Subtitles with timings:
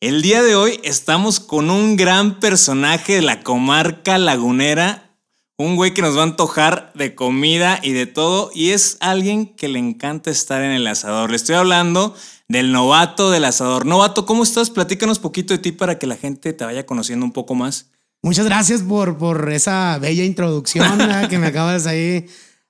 [0.00, 5.16] El día de hoy estamos con un gran personaje de la comarca lagunera,
[5.56, 9.46] un güey que nos va a antojar de comida y de todo, y es alguien
[9.46, 11.30] que le encanta estar en el asador.
[11.30, 12.14] Le estoy hablando
[12.48, 13.86] del novato del asador.
[13.86, 14.68] Novato, ¿cómo estás?
[14.68, 17.86] Platícanos poquito de ti para que la gente te vaya conociendo un poco más.
[18.20, 20.98] Muchas gracias por, por esa bella introducción
[21.30, 22.26] que me acabas ahí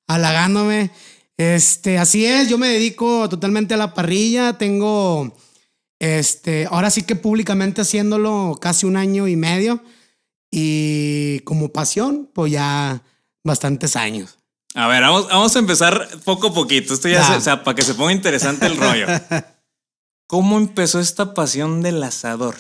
[0.07, 0.91] halagándome.
[1.37, 5.35] Este, así es, yo me dedico totalmente a la parrilla, tengo
[5.99, 9.83] este, ahora sí que públicamente haciéndolo casi un año y medio
[10.51, 13.03] y como pasión, pues ya
[13.43, 14.39] bastantes años.
[14.75, 16.95] A ver, vamos, vamos a empezar poco a poquito.
[16.95, 19.07] Esto ya, o sea, para que se ponga interesante el rollo.
[20.27, 22.57] ¿Cómo empezó esta pasión del asador?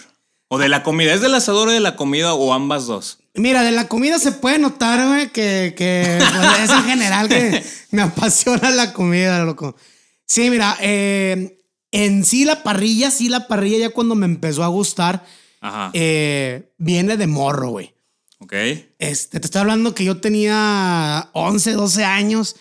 [0.48, 1.14] ¿O de la comida?
[1.14, 3.18] ¿Es del asador o de la comida o ambas dos?
[3.34, 7.64] Mira, de la comida se puede notar, güey, que, que pues, es en general que
[7.90, 9.74] me apasiona la comida, loco.
[10.26, 11.63] Sí, mira, eh,
[11.94, 15.24] en sí la parrilla, sí la parrilla ya cuando me empezó a gustar,
[15.92, 17.94] eh, viene de morro, güey.
[18.40, 18.52] Ok.
[18.98, 22.56] Este, te estoy hablando que yo tenía 11, 12 años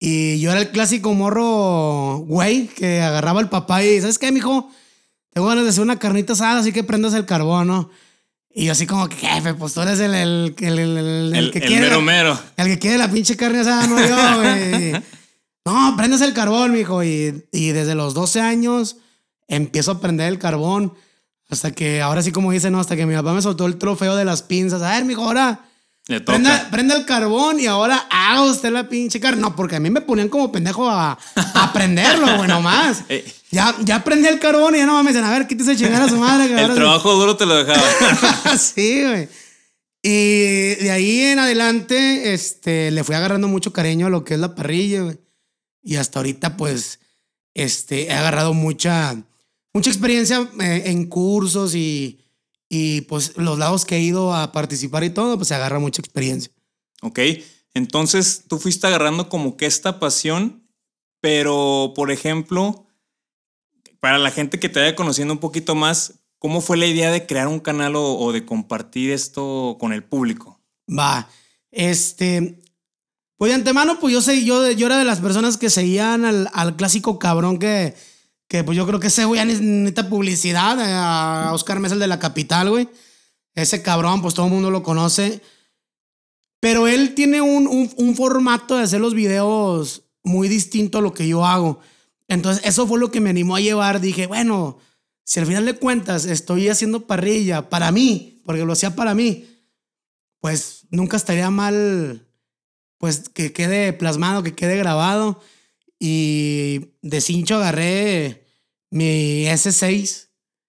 [0.00, 4.70] y yo era el clásico morro, güey, que agarraba el papá y, ¿sabes qué, mijo?
[5.34, 7.90] Tengo ganas de hacer una carnita asada, así que prendas el carbón, ¿no?
[8.54, 11.82] Y yo así como que, jefe, pues tú eres el, el, el, el, que quiere...
[11.82, 12.40] Mero, mero.
[12.56, 14.92] El que quiere la pinche carne asada, no yo, güey.
[15.64, 17.02] No, prendes el carbón, mijo.
[17.04, 18.96] Y, y desde los 12 años
[19.48, 20.94] empiezo a prender el carbón.
[21.50, 24.16] Hasta que ahora sí, como dice, no, hasta que mi papá me soltó el trofeo
[24.16, 24.82] de las pinzas.
[24.82, 25.64] A ver, mijo, ahora.
[26.24, 29.42] Prende, el carbón y ahora haga usted la pinche carne.
[29.42, 33.04] No, porque a mí me ponían como pendejo a, a prenderlo, güey, nomás.
[33.10, 33.30] Eh.
[33.50, 36.08] Ya, ya prendí el carbón y ya no me dicen, a ver, quítese chingar a
[36.08, 36.58] su madre.
[36.62, 38.56] el trabajo duro te lo dejaba.
[38.58, 39.28] sí, güey.
[40.02, 44.40] Y de ahí en adelante, este, le fui agarrando mucho cariño a lo que es
[44.40, 45.18] la parrilla, güey.
[45.88, 47.00] Y hasta ahorita, pues,
[47.54, 49.24] este, he agarrado mucha,
[49.72, 52.20] mucha experiencia eh, en cursos y,
[52.68, 56.02] y, pues, los lados que he ido a participar y todo, pues, se agarra mucha
[56.02, 56.52] experiencia.
[57.00, 57.20] Ok,
[57.72, 60.68] entonces tú fuiste agarrando como que esta pasión,
[61.22, 62.86] pero, por ejemplo,
[63.98, 67.24] para la gente que te vaya conociendo un poquito más, ¿cómo fue la idea de
[67.24, 70.60] crear un canal o, o de compartir esto con el público?
[70.86, 71.30] Va,
[71.70, 72.60] este,
[73.38, 76.50] pues de antemano, pues yo sé, yo, yo era de las personas que seguían al,
[76.52, 77.94] al clásico cabrón que,
[78.48, 82.08] que pues yo creo que ese güey necesita publicidad, eh, a Oscar Mesa, el de
[82.08, 82.88] la capital, güey.
[83.54, 85.40] Ese cabrón, pues todo el mundo lo conoce.
[86.58, 91.14] Pero él tiene un, un, un, formato de hacer los videos muy distinto a lo
[91.14, 91.78] que yo hago.
[92.26, 94.00] Entonces, eso fue lo que me animó a llevar.
[94.00, 94.78] Dije, bueno,
[95.22, 99.46] si al final de cuentas estoy haciendo parrilla para mí, porque lo hacía para mí,
[100.40, 102.27] pues nunca estaría mal
[102.98, 105.40] pues que quede plasmado, que quede grabado.
[105.98, 108.46] Y de cincho agarré
[108.90, 110.28] mi S6.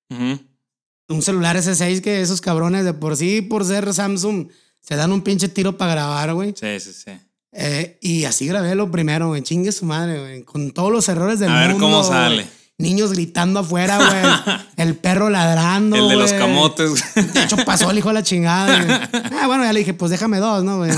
[0.09, 4.47] Un celular S6 que esos cabrones de por sí, por ser Samsung,
[4.81, 6.53] se dan un pinche tiro para grabar, güey.
[6.55, 7.11] Sí, sí, sí.
[7.51, 9.41] Eh, y así grabé lo primero, güey.
[9.41, 10.43] Chingue su madre, güey.
[10.43, 11.63] Con todos los errores del mundo.
[11.63, 12.58] A ver cómo sale.
[12.79, 14.57] Niños gritando afuera, güey.
[14.77, 15.97] el perro ladrando.
[15.97, 17.13] El de los camotes.
[17.13, 19.09] De hecho, pasó el hijo de la chingada.
[19.33, 20.91] Ah, bueno, ya le dije, pues déjame dos, ¿no, güey?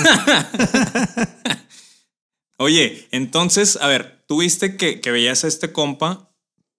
[2.57, 6.29] Oye, entonces, a ver, tú viste que, que veías a este compa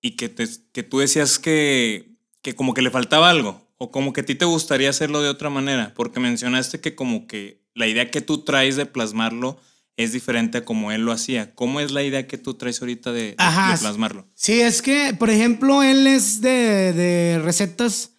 [0.00, 3.60] y que, te, que tú decías que, que como que le faltaba algo.
[3.78, 5.94] O como que a ti te gustaría hacerlo de otra manera.
[5.96, 9.58] Porque mencionaste que como que la idea que tú traes de plasmarlo
[9.97, 11.54] es diferente a como él lo hacía.
[11.54, 13.34] ¿Cómo es la idea que tú traes ahorita de,
[13.80, 14.26] plasmarlo?
[14.34, 18.12] Sí, es que, por ejemplo, él es de, de recetas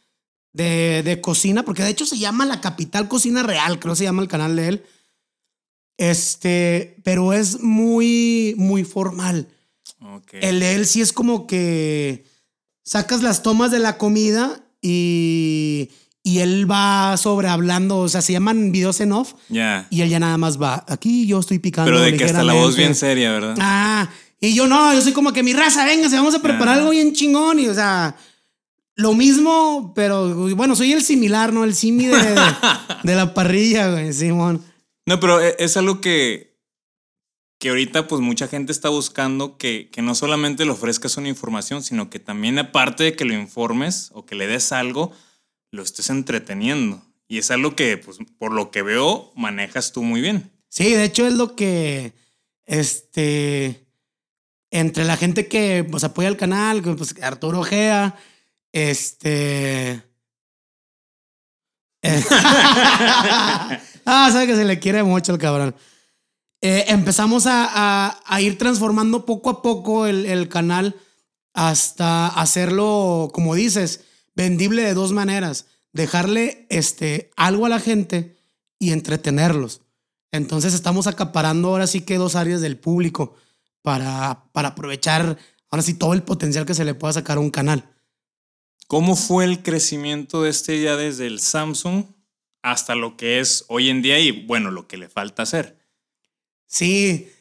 [0.54, 4.04] de, de, cocina, porque de hecho se llama La Capital Cocina Real, creo que se
[4.04, 4.84] llama el canal de él.
[5.98, 9.48] Este, pero es muy, muy formal.
[10.32, 12.26] El de él sí es como que
[12.84, 15.92] sacas las tomas de la comida y
[16.24, 19.34] y él va sobre hablando, o sea, se llaman videos en off.
[19.50, 19.88] Ya.
[19.90, 21.92] Y él ya nada más va, aquí yo estoy picando.
[21.92, 23.56] Pero de que hasta la voz bien seria, ¿verdad?
[23.60, 24.10] Ah,
[24.40, 26.92] y yo no, yo soy como que mi raza, venga, se vamos a preparar algo
[26.92, 27.60] bien chingón.
[27.60, 28.16] Y o sea,
[28.96, 31.66] lo mismo, pero bueno, soy el similar, ¿no?
[31.66, 32.16] El simi de,
[33.04, 34.64] de, la parrilla, güey, Simón.
[35.06, 36.58] No, pero e, es algo que,
[37.60, 41.84] que ahorita pues mucha gente está buscando que, que no solamente le ofrezcas una información,
[41.84, 45.12] sino que también aparte de que lo informes o que le des algo,
[45.74, 47.02] lo estés entreteniendo.
[47.28, 50.52] Y es algo que, pues, por lo que veo, manejas tú muy bien.
[50.70, 52.14] Sí, de hecho es lo que,
[52.66, 53.88] este,
[54.70, 58.16] entre la gente que pues, apoya el canal, pues Arturo Gea,
[58.72, 60.04] este...
[62.04, 63.80] ah,
[64.32, 65.74] sabe que se le quiere mucho el cabrón.
[66.62, 70.98] Eh, empezamos a, a, ir transformando poco a poco el, el, canal
[71.54, 74.02] hasta hacerlo, como dices,
[74.36, 75.68] vendible de dos maneras.
[75.92, 78.38] Dejarle este, algo a la gente
[78.80, 79.82] y entretenerlos.
[80.32, 83.36] Entonces estamos acaparando ahora sí que dos áreas del público
[83.82, 85.38] para, para aprovechar
[85.70, 87.90] ahora sí todo el potencial que se le pueda sacar a un canal.
[88.88, 92.06] ¿Cómo fue el crecimiento de este ya desde el Samsung
[92.62, 95.78] hasta lo que es hoy en día y bueno, lo que le falta hacer?
[96.66, 97.33] Sí.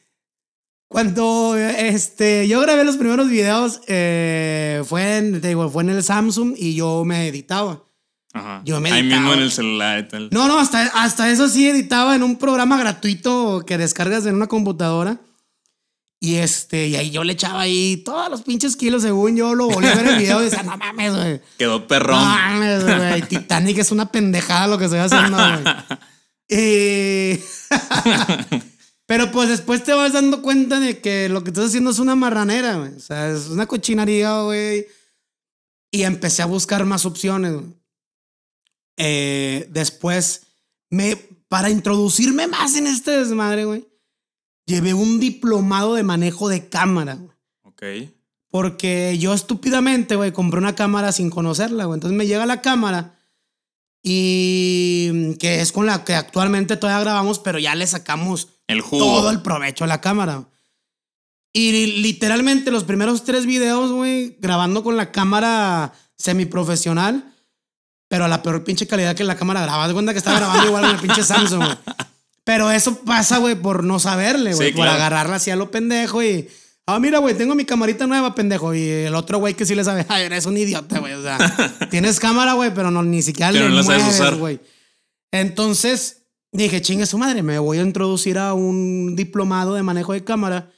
[0.93, 6.55] Cuando este, yo grabé los primeros videos, eh, fue, en, digo, fue en el Samsung
[6.57, 7.83] y yo me editaba.
[8.35, 8.63] Ajá.
[8.65, 10.29] Yo me Ahí mismo en el celular y tal.
[10.31, 14.49] No, no, hasta, hasta eso sí editaba en un programa gratuito que descargas en una
[14.49, 15.19] computadora.
[16.21, 19.69] Y este, y ahí yo le echaba ahí todos los pinches kilos, según yo lo
[19.69, 21.41] volví a ver el video y decía, no mames, güey.
[21.59, 22.21] Quedó perrón.
[22.21, 23.23] No mames, güey.
[23.23, 25.65] Titanic es una pendejada lo que estoy haciendo, güey.
[26.49, 27.41] Y...
[29.13, 32.15] Pero pues después te vas dando cuenta de que lo que estás haciendo es una
[32.15, 32.95] marranera, güey.
[32.95, 34.87] O sea, es una cochinaría, güey.
[35.91, 37.67] Y empecé a buscar más opciones, güey.
[38.97, 40.47] Eh, después,
[40.89, 41.17] me,
[41.49, 43.87] para introducirme más en este desmadre, güey,
[44.65, 47.19] llevé un diplomado de manejo de cámara.
[47.65, 47.83] Ok.
[48.49, 51.99] Porque yo estúpidamente, güey, compré una cámara sin conocerla, güey.
[51.99, 53.21] Entonces me llega la cámara
[54.03, 59.31] y que es con la que actualmente todavía grabamos, pero ya le sacamos el todo
[59.31, 60.49] el provecho a la cámara.
[61.53, 67.33] Y literalmente los primeros tres videos, güey, grabando con la cámara semiprofesional,
[68.09, 69.87] pero a la peor pinche calidad que la cámara grababa.
[69.87, 71.77] De cuenta que estaba grabando igual en el pinche Samsung, güey.
[72.45, 74.73] Pero eso pasa, güey, por no saberle, güey.
[74.73, 76.49] por agarrarla así a lo pendejo y.
[76.87, 78.75] Ah, mira, güey, tengo mi camarita nueva, pendejo.
[78.75, 81.13] Y el otro güey que sí le sabe, ay, eres un idiota, güey.
[81.13, 81.39] O sea,
[81.91, 84.61] tienes cámara, güey, pero no, ni siquiera le no mueves, güey.
[85.31, 90.25] Entonces dije, chingue su madre, me voy a introducir a un diplomado de manejo de
[90.25, 90.73] cámara.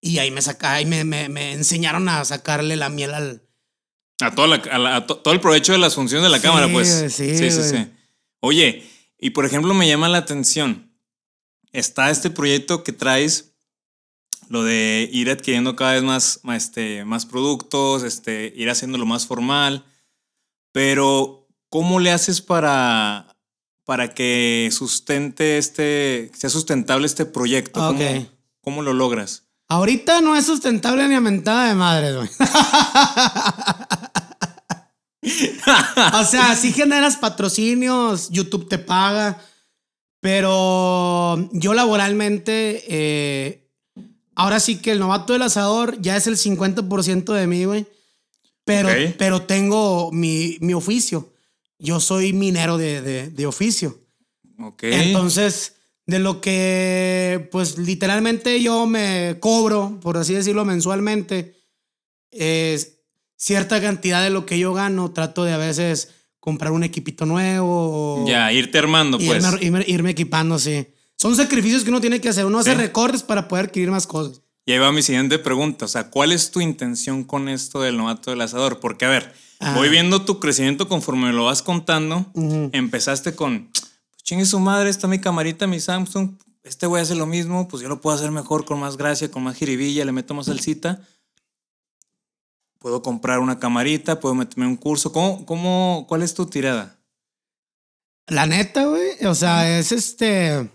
[0.00, 3.48] Y ahí me saca, y me, me, me enseñaron a sacarle la miel al,
[4.20, 6.88] a, toda la, todo el provecho de las funciones de la cámara, pues.
[6.88, 7.86] Sí, sí, sí, sí.
[8.40, 8.84] Oye,
[9.18, 10.92] y por ejemplo, me llama la atención.
[11.72, 13.47] Está este proyecto que traes,
[14.48, 19.26] lo de ir adquiriendo cada vez más, más, este, más productos, este, ir haciéndolo más
[19.26, 19.84] formal.
[20.72, 23.36] Pero, ¿cómo le haces para,
[23.84, 27.80] para que sustente este, sea sustentable este proyecto?
[27.80, 28.00] ¿Cómo,
[28.60, 29.44] ¿Cómo, lo logras?
[29.68, 32.28] Ahorita no es sustentable ni a mentada de madre, güey.
[36.14, 39.40] o sea, si generas patrocinios, YouTube te paga,
[40.20, 43.67] pero yo laboralmente, eh,
[44.38, 47.86] ahora sí que el novato del asador ya es el 50% de mí, güey.
[48.64, 48.88] Pero,
[49.18, 51.32] pero tengo mi, mi, oficio.
[51.78, 53.98] Yo soy minero de, de, de oficio.
[54.58, 54.84] Ok.
[54.84, 55.76] Entonces,
[56.06, 61.56] de lo que, pues literalmente yo me cobro, por así decirlo, mensualmente,
[62.30, 63.00] es
[63.36, 68.24] cierta cantidad de lo que yo gano, trato de a veces comprar un equipito nuevo.
[68.28, 69.44] ya, irte armando, pues.
[69.60, 70.86] Irme, equipando, sí.
[71.18, 72.46] Son sacrificios que uno tiene que hacer.
[72.46, 74.40] Uno hace recortes para poder adquirir más cosas.
[74.64, 75.84] Y ahí va mi siguiente pregunta.
[75.86, 78.80] O sea, ¿cuál es tu intención con esto del novato del asador?
[78.80, 79.34] Porque, a ver,
[79.74, 82.26] voy viendo tu crecimiento conforme lo vas contando.
[82.72, 86.36] Empezaste con, pues chingue su madre, está mi camarita, mi Samsung.
[86.62, 89.42] Este a hacer lo mismo, pues yo lo puedo hacer mejor, con más gracia, con
[89.42, 91.00] más jiribilla, le meto más salsita
[92.78, 95.12] puedo comprar una camarita, puedo meterme un curso.
[95.12, 96.98] ¿Cómo, cómo, ¿Cuál es tu tirada?
[98.26, 99.24] La neta, güey.
[99.26, 100.70] O sea, es este.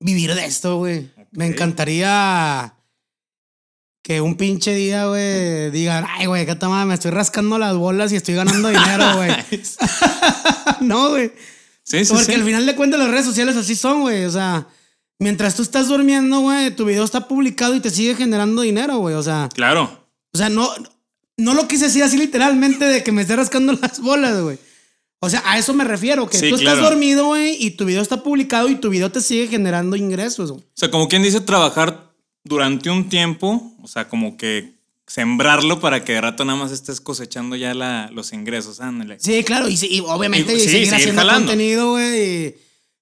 [0.00, 1.10] Vivir de esto, güey.
[1.32, 2.74] Me encantaría
[4.02, 8.10] que un pinche día, güey, digan, ay, güey, qué toma, me estoy rascando las bolas
[8.12, 9.30] y estoy ganando dinero, güey.
[10.80, 11.32] no, güey.
[11.82, 14.24] Sí, sí, Porque al final de cuentas las redes sociales así son, güey.
[14.24, 14.66] O sea,
[15.18, 19.14] mientras tú estás durmiendo, güey, tu video está publicado y te sigue generando dinero, güey.
[19.14, 19.48] O sea.
[19.54, 20.06] Claro.
[20.32, 20.70] O sea, no,
[21.38, 24.58] no lo quise decir así literalmente de que me esté rascando las bolas, güey.
[25.20, 28.22] O sea, a eso me refiero, que tú estás dormido, güey, y tu video está
[28.22, 30.50] publicado y tu video te sigue generando ingresos.
[30.50, 32.12] O sea, como quien dice, trabajar
[32.44, 37.00] durante un tiempo, o sea, como que sembrarlo para que de rato nada más estés
[37.00, 39.18] cosechando ya la, los ingresos, ándale.
[39.18, 42.56] Sí, claro, y, obviamente seguir haciendo contenido, güey.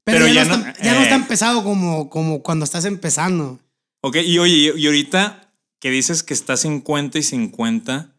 [0.05, 1.19] Pero, ya, no, está, ya no está eh.
[1.19, 3.59] empezado como, como cuando estás empezando.
[4.03, 8.15] Ok, y oye, y ahorita que dices que está 50 y 50,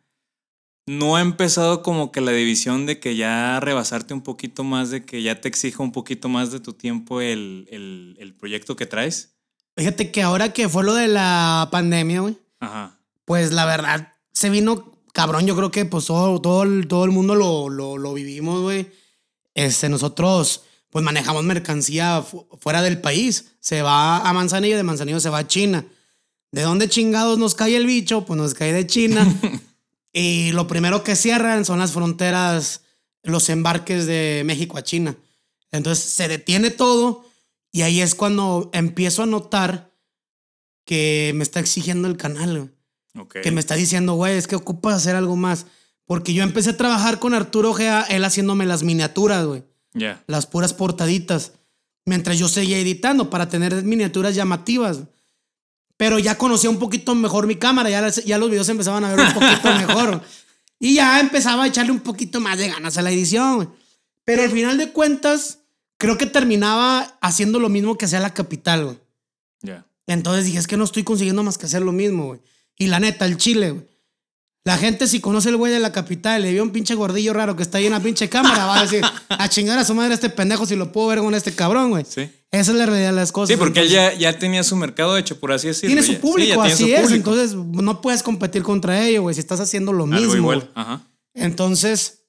[0.87, 5.05] no ha empezado como que la división de que ya rebasarte un poquito más, de
[5.05, 8.85] que ya te exija un poquito más de tu tiempo el, el, el proyecto que
[8.85, 9.35] traes.
[9.75, 12.97] Fíjate que ahora que fue lo de la pandemia, güey, Ajá.
[13.25, 15.45] pues la verdad se vino cabrón.
[15.45, 18.87] Yo creo que pues todo, todo, el, todo el mundo lo, lo, lo vivimos, güey.
[19.53, 23.51] Este, nosotros pues manejamos mercancía fu- fuera del país.
[23.59, 25.85] Se va a Manzanillo, de Manzanillo se va a China.
[26.51, 28.25] ¿De dónde chingados nos cae el bicho?
[28.25, 29.27] Pues nos cae de China.
[30.13, 32.81] y lo primero que cierran son las fronteras,
[33.23, 35.17] los embarques de México a China.
[35.71, 37.25] Entonces se detiene todo
[37.71, 39.91] y ahí es cuando empiezo a notar
[40.85, 42.69] que me está exigiendo el canal, güey.
[43.25, 43.37] Ok.
[43.43, 45.65] Que me está diciendo, güey, es que ocupas hacer algo más.
[46.05, 49.63] Porque yo empecé a trabajar con Arturo Gea, él haciéndome las miniaturas, güey.
[50.27, 51.53] Las puras portaditas.
[52.05, 55.01] Mientras yo seguía editando para tener miniaturas llamativas.
[55.97, 59.13] Pero ya conocía un poquito mejor mi cámara, ya, las- ya los videos empezaban a
[59.15, 60.21] ver un poquito mejor.
[60.79, 63.73] Y ya empezaba a echarle un poquito más de ganas a la edición.
[64.23, 65.59] Pero al final de cuentas,
[65.97, 68.97] creo que terminaba haciendo lo mismo que hacía la capital, güey.
[69.61, 69.85] Ya.
[70.05, 72.39] Entonces dije, es que no estoy consiguiendo más que hacer lo mismo, güey.
[72.77, 73.85] Y la neta, el chile, güey.
[74.65, 77.55] La gente, si conoce el güey de la capital, le vio un pinche gordillo raro
[77.55, 80.13] que está ahí en la pinche cámara, va a decir, a chingar a su madre
[80.13, 82.05] este pendejo si lo puedo ver con este cabrón, güey.
[82.07, 82.29] Sí.
[82.51, 83.49] Esa es la realidad de las cosas.
[83.53, 85.89] Sí, porque él Entonces, ya, ya tenía su mercado hecho, por así decirlo.
[85.89, 87.01] Tiene su Sí, público, tiene así su es.
[87.01, 87.31] público.
[87.33, 90.35] Entonces, no puedes competir contra ellos, güey, si estás haciendo lo Algo mismo.
[90.35, 90.71] igual.
[90.73, 91.05] Ajá.
[91.33, 92.23] Entonces,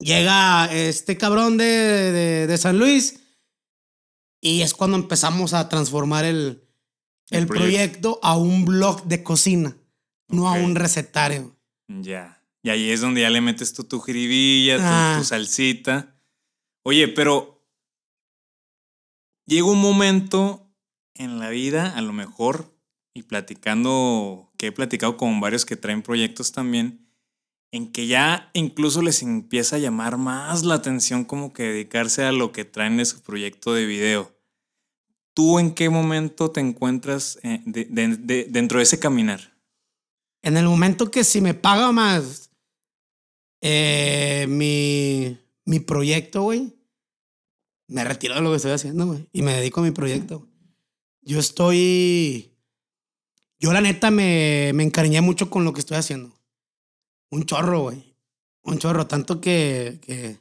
[0.00, 3.20] llega este cabrón de, de- de San Luis
[4.40, 6.64] y es cuando empezamos a transformar el,
[7.30, 7.62] El el proyecto.
[8.16, 9.76] proyecto a un blog de cocina,
[10.28, 11.56] no a un recetario.
[11.88, 12.42] Ya.
[12.64, 15.14] Y ahí es donde ya le metes tú tu jiribilla, tu, Ah.
[15.18, 16.16] tu salsita.
[16.84, 17.57] Oye, pero
[19.48, 20.70] llega un momento
[21.14, 22.72] en la vida, a lo mejor,
[23.14, 27.08] y platicando, que he platicado con varios que traen proyectos también,
[27.72, 32.32] en que ya incluso les empieza a llamar más la atención como que dedicarse a
[32.32, 34.32] lo que traen de su proyecto de video.
[35.34, 39.56] ¿Tú en qué momento te encuentras eh, de- de- de- dentro de ese caminar?
[40.42, 42.50] En el momento que si me paga más
[43.60, 46.74] eh, mi, mi proyecto, güey,
[47.88, 50.46] me retiro de lo que estoy haciendo, güey, y me dedico a mi proyecto.
[51.22, 52.52] Yo estoy...
[53.58, 56.32] Yo la neta me, me encariñé mucho con lo que estoy haciendo.
[57.30, 58.14] Un chorro, güey.
[58.62, 59.98] Un chorro, tanto que...
[60.02, 60.38] que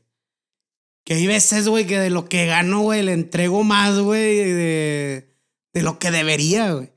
[1.08, 5.34] que hay veces, güey, que de lo que gano, güey, le entrego más, güey, de,
[5.72, 6.92] de lo que debería, güey.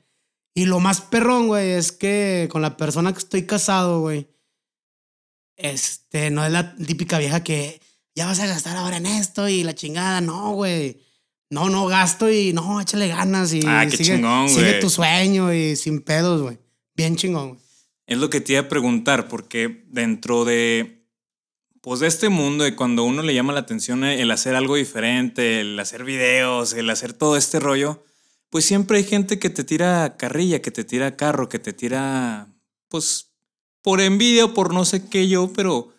[0.52, 4.26] Y lo más perrón, güey, es que con la persona que estoy casado, güey,
[5.54, 7.79] este, no es la típica vieja que
[8.14, 11.00] ya vas a gastar ahora en esto y la chingada, no, güey.
[11.50, 14.80] No, no gasto y no, échale ganas y Ah, qué sigue, chingón, sigue güey.
[14.80, 16.58] tu sueño y sin pedos, güey.
[16.94, 17.60] Bien chingón, güey.
[18.06, 21.04] Es lo que te iba a preguntar, porque dentro de,
[21.80, 25.60] pues de este mundo, de cuando uno le llama la atención el hacer algo diferente,
[25.60, 28.04] el hacer videos, el hacer todo este rollo,
[28.48, 32.48] pues siempre hay gente que te tira carrilla, que te tira carro, que te tira,
[32.88, 33.30] pues,
[33.82, 35.92] por envidia o por no sé qué yo, pero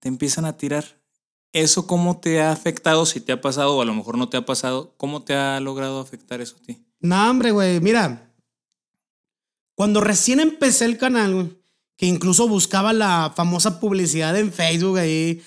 [0.00, 1.00] te empiezan a tirar.
[1.54, 3.06] ¿Eso cómo te ha afectado?
[3.06, 5.60] Si te ha pasado o a lo mejor no te ha pasado, ¿cómo te ha
[5.60, 6.84] logrado afectar eso a ti?
[7.00, 8.30] No, hombre, güey, mira.
[9.76, 11.50] Cuando recién empecé el canal, güey,
[11.96, 15.42] que incluso buscaba la famosa publicidad en Facebook ahí,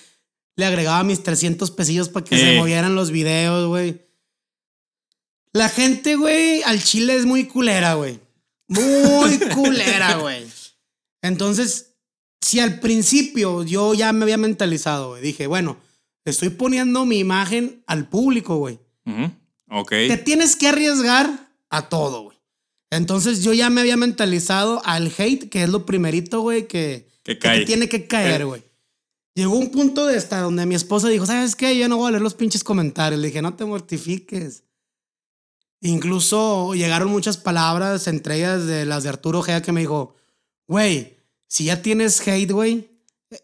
[0.56, 2.58] le agregaba mis 300 pesillos para que se Eh.
[2.58, 4.00] movieran los videos, güey.
[5.52, 8.18] La gente, güey, al chile es muy culera, güey.
[8.68, 10.46] Muy culera, güey.
[11.20, 11.94] Entonces,
[12.40, 15.76] si al principio yo ya me había mentalizado, güey, dije, bueno,
[16.30, 19.30] estoy poniendo mi imagen al público, güey Ujú,
[19.70, 19.90] Ok.
[19.90, 22.38] te tienes que arriesgar a todo, güey.
[22.90, 27.38] Entonces yo ya me había mentalizado al hate, que es lo primerito, güey, que, Que
[27.38, 28.44] que tiene que caer, Eh.
[28.44, 28.62] güey.
[29.34, 31.76] Llegó un punto de hasta donde mi esposa dijo, ¿sabes qué?
[31.78, 33.20] Yo no voy a leer los pinches comentarios.
[33.20, 34.64] Le dije, no te mortifiques.
[35.80, 40.16] Incluso llegaron muchas palabras, entre ellas de las de Arturo Gea, que me dijo,
[40.66, 42.88] güey, si ya tienes hate, güey,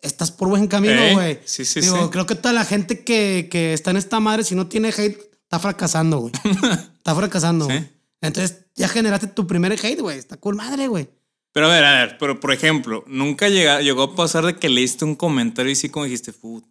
[0.02, 1.38] estás por buen camino, Eh, güey.
[1.44, 2.10] sí, sí, Digo, sí.
[2.10, 5.18] creo que toda la gente que, que está en esta madre, si no tiene hate,
[5.42, 6.32] está fracasando, güey.
[6.98, 7.72] está fracasando, Sí.
[7.72, 7.88] güey.
[8.22, 10.18] Entonces ya generaste tu primer hate, güey.
[10.18, 11.08] Está cool madre, güey.
[11.52, 14.68] Pero a ver, a ver, pero por ejemplo, nunca llega, llegó a pasar de que
[14.68, 16.66] leíste un comentario y sí como dijiste, puta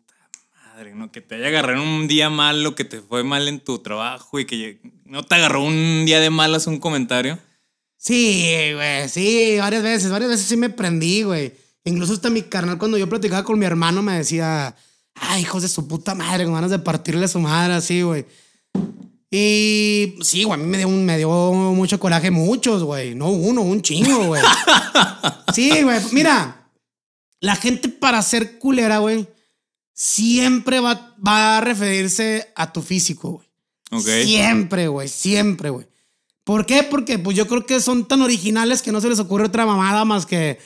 [0.74, 1.12] madre, ¿no?
[1.12, 4.40] Que te haya agarrado en un día malo, que te fue mal en tu trabajo
[4.40, 7.38] y que no te agarró un día de malas un comentario.
[7.98, 11.54] Sí, güey, sí, varias veces, varias veces sí me prendí, güey.
[11.86, 14.76] Incluso hasta mi carnal, cuando yo platicaba con mi hermano, me decía,
[15.16, 18.26] ay, hijos de su puta madre, con ganas de partirle a su madre, así, güey.
[19.30, 23.16] Y sí, güey, a mí me dio, un- me dio mucho coraje, muchos, güey.
[23.16, 24.42] No uno, un chingo, güey.
[25.54, 26.68] Sí, güey, mira,
[27.40, 29.28] la gente para ser culera, güey,
[29.94, 33.48] siempre va, va a referirse a tu físico, güey.
[33.92, 34.26] Ok.
[34.26, 35.86] Siempre, güey, siempre, güey.
[36.44, 36.82] ¿Por qué?
[36.84, 40.06] Porque pues yo creo que son tan originales que no se les ocurre otra mamada
[40.06, 40.58] más que...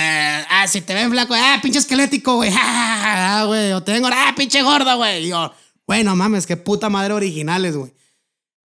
[0.00, 2.50] eh, ah, si te ven flaco, ah, pinche esquelético, güey.
[2.56, 3.72] Ah, güey.
[3.72, 5.24] O te vengo, ah, pinche gordo, güey.
[5.26, 5.52] Y yo,
[5.86, 7.92] güey, no mames, qué puta madre originales, güey.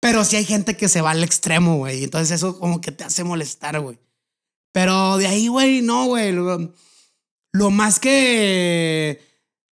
[0.00, 2.00] Pero sí hay gente que se va al extremo, güey.
[2.00, 3.98] y Entonces eso como que te hace molestar, güey.
[4.72, 6.32] Pero de ahí, güey, no, güey.
[6.32, 6.74] Lo,
[7.52, 9.22] lo más que...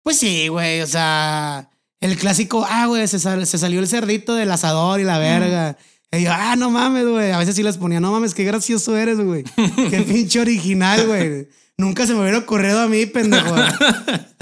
[0.03, 0.81] Pues sí, güey.
[0.81, 1.69] O sea,
[2.01, 5.77] el clásico, ah, güey, se, sal- se salió el cerdito del asador y la verga.
[6.11, 7.31] Y yo, ah, no mames, güey.
[7.31, 9.43] A veces sí les ponía, no mames, qué gracioso eres, güey.
[9.89, 11.49] Qué pinche original, güey.
[11.77, 13.55] Nunca se me hubiera ocurrido a mí, pendejo.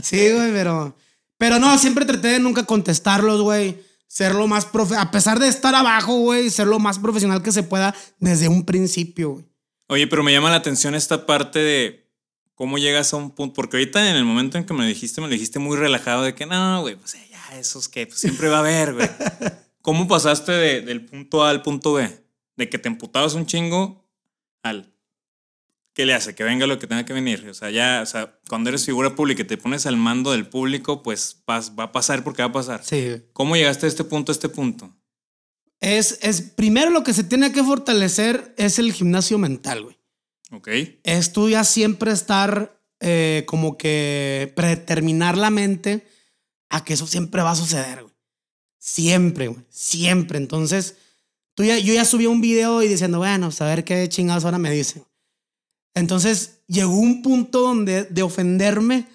[0.04, 0.96] Sí, güey, pero.
[1.40, 3.78] Pero no, siempre traté de nunca contestarlos, güey.
[4.08, 4.96] Ser lo más profe.
[4.96, 8.66] A pesar de estar abajo, güey, ser lo más profesional que se pueda desde un
[8.66, 9.46] principio, güey.
[9.88, 12.08] Oye, pero me llama la atención esta parte de
[12.54, 13.56] cómo llegas a un punto.
[13.56, 16.24] Porque ahorita en el momento en que me lo dijiste, me lo dijiste muy relajado
[16.24, 19.10] de que no, güey, pues ya, esos que pues, siempre va a haber, güey.
[19.86, 22.10] ¿Cómo pasaste de- del punto A al punto B?
[22.58, 24.04] De que te emputabas un chingo
[24.64, 24.92] al.
[25.94, 26.34] ¿Qué le hace?
[26.34, 27.48] Que venga lo que tenga que venir.
[27.48, 30.48] O sea, ya, o sea, cuando eres figura pública y te pones al mando del
[30.50, 32.84] público, pues va a pasar porque va a pasar.
[32.84, 33.22] Sí.
[33.32, 34.92] ¿Cómo llegaste a este punto, a este punto?
[35.80, 36.42] Es, es.
[36.42, 39.98] Primero lo que se tiene que fortalecer es el gimnasio mental, güey.
[40.52, 40.70] Ok.
[41.04, 46.08] es tú ya siempre estar eh, como que predeterminar la mente
[46.70, 48.15] a que eso siempre va a suceder, güey.
[48.86, 49.66] Siempre, güey.
[49.72, 50.38] Siempre.
[50.38, 50.98] Entonces,
[51.56, 54.46] tú ya, yo ya subí un video y diciendo, bueno, pues, a ver qué chingados
[54.46, 55.04] ahora me dicen.
[55.96, 59.08] Entonces, llegó un punto donde de ofenderme,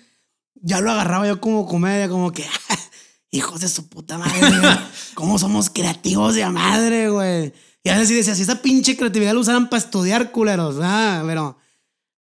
[0.56, 2.44] ya lo agarraba yo como comedia, como que,
[3.30, 4.76] hijos de su puta madre, güey.
[5.14, 7.52] ¿Cómo somos creativos de madre, güey?
[7.84, 11.22] Y a veces sí decía, si esa pinche creatividad la usaran para estudiar, culeros, ah,
[11.24, 11.56] pero...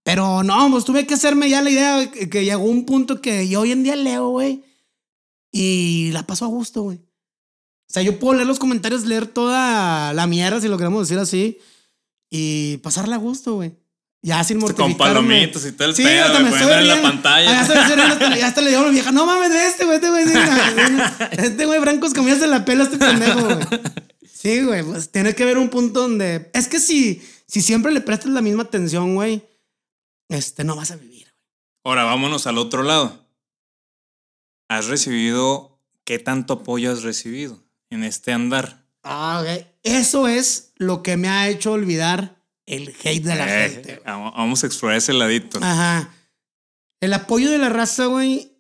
[0.06, 3.62] Pero no, pues tuve que hacerme ya la idea que llegó un punto que yo
[3.62, 4.62] hoy en día leo, güey,
[5.50, 7.00] y la paso a gusto, güey.
[7.90, 11.20] O sea, yo puedo leer los comentarios, leer toda la mierda, si lo queremos decir
[11.22, 11.60] así,
[12.30, 13.74] y pasarla a gusto, güey.
[14.26, 14.98] Ya sin Con mortificarme.
[14.98, 17.52] palomitas y todo el Sí, pedo, hasta güey, me estoy en la pantalla.
[17.52, 20.10] Ah, hasta hasta- hasta le digo a mi vieja, no mames, de este, güey, este
[20.10, 20.26] güey.
[20.26, 21.04] sí, no,
[21.44, 23.58] Este güey, Francos, comías de la pela este pendejo, güey.
[24.34, 26.50] Sí, güey, pues tiene que haber un punto donde...
[26.54, 29.44] Es que si, si siempre le prestas la misma atención, güey,
[30.30, 31.28] este, no vas a vivir.
[31.84, 33.26] Ahora vámonos al otro lado.
[34.70, 37.63] ¿Has recibido qué tanto apoyo has recibido
[37.94, 38.86] en este andar?
[39.04, 39.66] Ah, ok.
[39.84, 44.02] Eso es lo que me ha hecho olvidar el hate de la Eh, gente.
[44.06, 45.60] vamos a explorar ese ladito.
[45.62, 46.14] Ajá.
[47.02, 48.54] El apoyo de la raza, güey,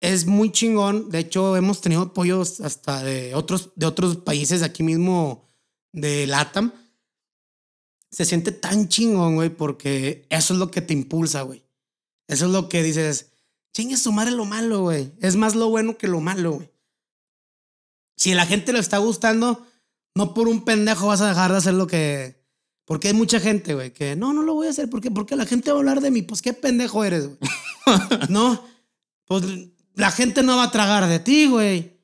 [0.00, 1.10] es muy chingón.
[1.10, 5.48] De hecho, hemos tenido apoyos hasta de otros, de otros países aquí mismo
[5.92, 6.72] de LATAM.
[8.10, 11.64] Se siente tan chingón, güey, porque eso es lo que te impulsa, güey.
[12.28, 13.32] Eso es lo que dices,
[13.74, 15.12] chingue su madre lo malo, güey.
[15.20, 16.70] Es más lo bueno que lo malo, güey.
[18.18, 19.66] Si la gente le está gustando,
[20.14, 22.44] no por un pendejo vas a dejar de hacer lo que...
[22.84, 24.90] Porque hay mucha gente, güey, que no, no lo voy a hacer.
[24.90, 25.10] ¿Por qué?
[25.10, 26.22] Porque la gente va a hablar de mí.
[26.22, 27.38] Pues qué pendejo eres, güey.
[28.28, 28.64] no,
[29.26, 29.44] pues
[29.94, 31.98] la gente no va a tragar de ti, güey.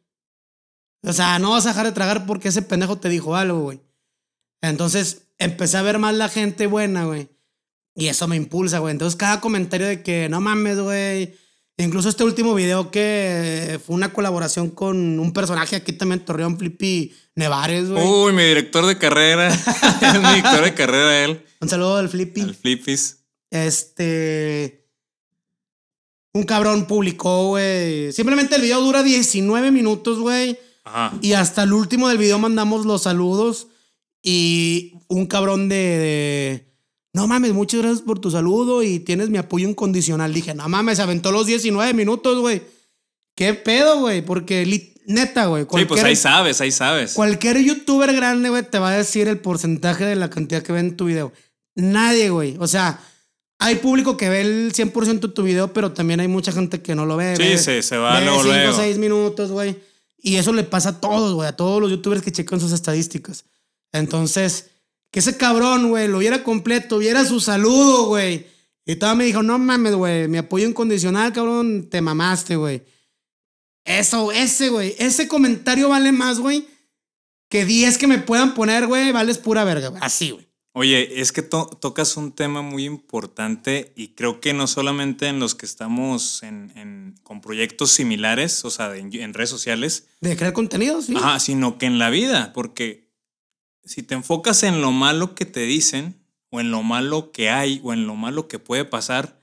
[1.03, 3.81] O sea, no vas a dejar de tragar porque ese pendejo te dijo algo, güey.
[4.61, 7.29] Entonces empecé a ver más la gente buena, güey.
[7.97, 8.93] Y eso me impulsa, güey.
[8.93, 11.35] Entonces cada comentario de que no mames, güey.
[11.77, 17.13] Incluso este último video que fue una colaboración con un personaje aquí también, Torreón Flippy
[17.35, 18.07] Nevares, güey.
[18.07, 19.49] Uy, mi director de carrera.
[20.01, 21.45] es mi director de carrera él.
[21.61, 22.43] Un saludo al Flippy.
[22.43, 23.25] El Flippies.
[23.51, 24.89] Este.
[26.33, 28.13] Un cabrón publicó, güey.
[28.13, 30.57] Simplemente el video dura 19 minutos, güey.
[30.85, 31.17] Ajá.
[31.23, 33.67] Y hasta el último del video mandamos los saludos.
[34.23, 36.74] Y un cabrón de, de,
[37.15, 40.35] No mames, muchas gracias por tu saludo y tienes mi apoyo incondicional.
[40.35, 42.63] Dije, no mames, aventó los 19 minutos, güey.
[43.37, 44.21] ¿Qué pedo, güey?
[44.23, 45.65] Porque neta, güey.
[45.77, 47.15] Sí, pues ahí sabes, ahí sabes.
[47.15, 50.81] Cualquier youtuber grande, güey, te va a decir el porcentaje de la cantidad que ve
[50.81, 51.33] en tu video.
[51.77, 52.57] Nadie, güey.
[52.59, 53.01] O sea,
[53.61, 56.95] hay público que ve el 100% de tu video, pero también hay mucha gente que
[56.97, 57.37] no lo ve.
[57.37, 58.73] Sí, ve- se- se va ve luego, cinco luego.
[58.73, 59.77] o 6 minutos, güey.
[60.19, 61.49] Y eso le pasa a todos, güey.
[61.49, 63.45] A todos los youtubers que checan sus estadísticas.
[63.93, 64.71] Entonces,
[65.15, 68.47] que ese cabrón, güey, lo viera completo, viera su saludo, güey.
[68.85, 72.83] Y todavía me dijo, no mames, güey, mi apoyo incondicional, cabrón, te mamaste, güey.
[73.85, 74.97] Eso, ese, güey.
[74.99, 76.67] Ese comentario vale más, güey,
[77.49, 80.03] que 10 que me puedan poner, güey, vales pura verga, güey.
[80.03, 80.49] Así, güey.
[80.77, 85.39] Oye, es que to- tocas un tema muy importante y creo que no solamente en
[85.39, 90.37] los que estamos en, en- con proyectos similares, o sea, en, en redes sociales, De
[90.37, 91.15] crear contenido, sí.
[91.17, 93.04] ajá, sino que en la vida, porque
[93.85, 97.81] si te enfocas en lo malo que te dicen, o en lo malo que hay,
[97.83, 99.43] o en lo malo que puede pasar,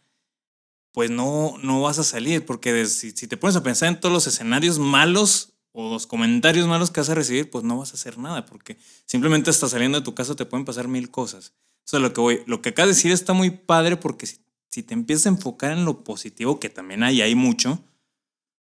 [0.93, 4.13] pues no, no vas a salir, porque si, si, te pones a pensar en todos
[4.13, 7.95] los escenarios malos o los comentarios malos que vas a recibir, pues no vas a
[7.95, 11.53] hacer nada, porque simplemente hasta saliendo de tu casa te pueden pasar mil cosas.
[11.93, 14.37] O lo que, voy, lo que de decir está muy padre porque si,
[14.69, 17.83] si te empiezas a enfocar en lo positivo, que también hay, hay mucho,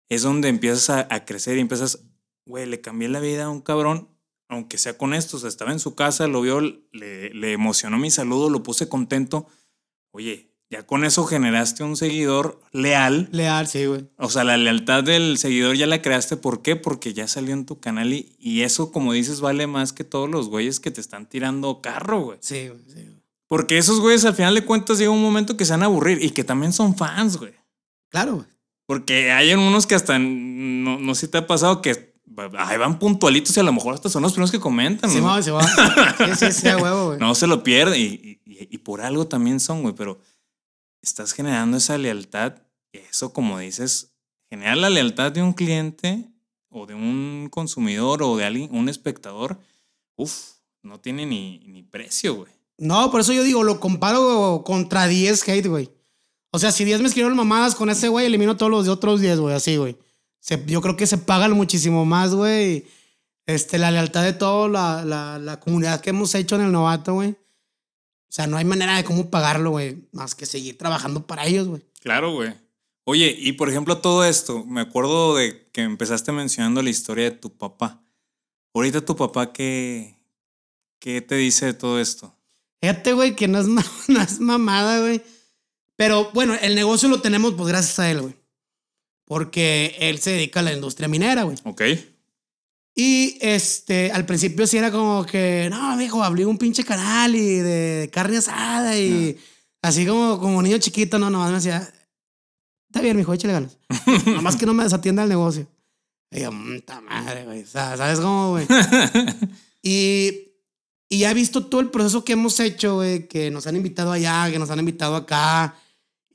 [0.08, 2.04] es donde empiezas a, a crecer y empiezas,
[2.44, 4.08] güey, le cambié la vida a un cabrón,
[4.48, 7.98] aunque sea con esto, o sea, estaba en su casa, lo vio, le, le emocionó
[7.98, 9.46] mi saludo, lo puse contento.
[10.12, 13.28] Oye, ya con eso generaste un seguidor leal.
[13.30, 14.08] Leal, sí, güey.
[14.18, 16.36] O sea, la lealtad del seguidor ya la creaste.
[16.36, 16.74] ¿Por qué?
[16.74, 20.28] Porque ya salió en tu canal y, y eso, como dices, vale más que todos
[20.28, 22.38] los güeyes que te están tirando carro, güey.
[22.40, 23.22] Sí, güey, sí, güey.
[23.46, 26.18] Porque esos güeyes al final de cuentas llega un momento que se van a aburrir
[26.20, 27.54] y que también son fans, güey.
[28.08, 28.48] Claro, güey.
[28.86, 32.15] Porque hay unos que hasta, no, no sé si te ha pasado que
[32.58, 35.10] ahí van puntualitos y a lo mejor hasta son los primeros que comentan.
[35.10, 35.26] Sí, ¿no?
[35.26, 35.62] va, sí, va.
[36.36, 37.18] Sí, sí, sí, huevo, güey.
[37.18, 40.18] No se lo pierden y, y, y por algo también son, güey, pero
[41.02, 42.54] estás generando esa lealtad.
[42.92, 44.12] Y eso, como dices,
[44.50, 46.28] genera la lealtad de un cliente
[46.68, 49.58] o de un consumidor o de alguien, un espectador.
[50.16, 50.32] Uf,
[50.82, 52.52] no tiene ni, ni precio, güey.
[52.78, 55.90] No, por eso yo digo, lo comparo contra 10 hate, güey.
[56.52, 59.20] O sea, si 10 me escribieron mamadas con ese güey, elimino todos los de otros
[59.20, 59.96] 10, güey, así, güey.
[60.46, 62.86] Se- yo creo que se pagan muchísimo más, güey.
[63.46, 67.14] Este, la lealtad de toda la, la, la comunidad que hemos hecho en el novato,
[67.14, 67.30] güey.
[67.30, 70.08] O sea, no hay manera de cómo pagarlo, güey.
[70.12, 71.82] Más que seguir trabajando para ellos, güey.
[72.00, 72.54] Claro, güey.
[73.04, 77.30] Oye, y por ejemplo, todo esto, me acuerdo de que empezaste mencionando la historia de
[77.32, 78.02] tu papá.
[78.74, 80.16] Ahorita tu papá, ¿qué,
[81.00, 82.34] qué te dice de todo esto?
[82.80, 83.66] Fíjate, güey, que no es,
[84.08, 85.22] no es mamada, güey.
[85.96, 88.34] Pero bueno, el negocio lo tenemos pues gracias a él, güey.
[89.26, 91.58] Porque él se dedica a la industria minera, güey.
[91.64, 91.82] Ok.
[92.98, 97.56] Y este, al principio sí era como que, no, viejo, abrí un pinche canal y
[97.56, 99.36] de carne asada y
[99.82, 101.92] así como, como niño chiquito, no, nomás me decía,
[102.88, 103.76] está bien, mijo, échale ganas.
[104.26, 105.66] nomás que no me desatienda el negocio.
[106.30, 107.64] Y yo, puta madre, güey.
[107.64, 108.66] O sea, ¿sabes cómo, güey?
[109.82, 110.52] y,
[111.10, 114.10] y ya he visto todo el proceso que hemos hecho, güey, que nos han invitado
[114.10, 115.76] allá, que nos han invitado acá.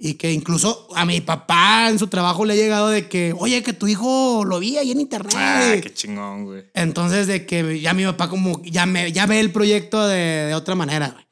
[0.04, 3.62] Y que incluso a mi papá en su trabajo le ha llegado de que, oye,
[3.62, 5.36] que tu hijo lo vi ahí en internet.
[5.38, 6.64] Ah, qué chingón, güey.
[6.74, 10.56] Entonces, de que ya mi papá como ya, me, ya ve el proyecto de, de
[10.56, 11.24] otra manera, güey.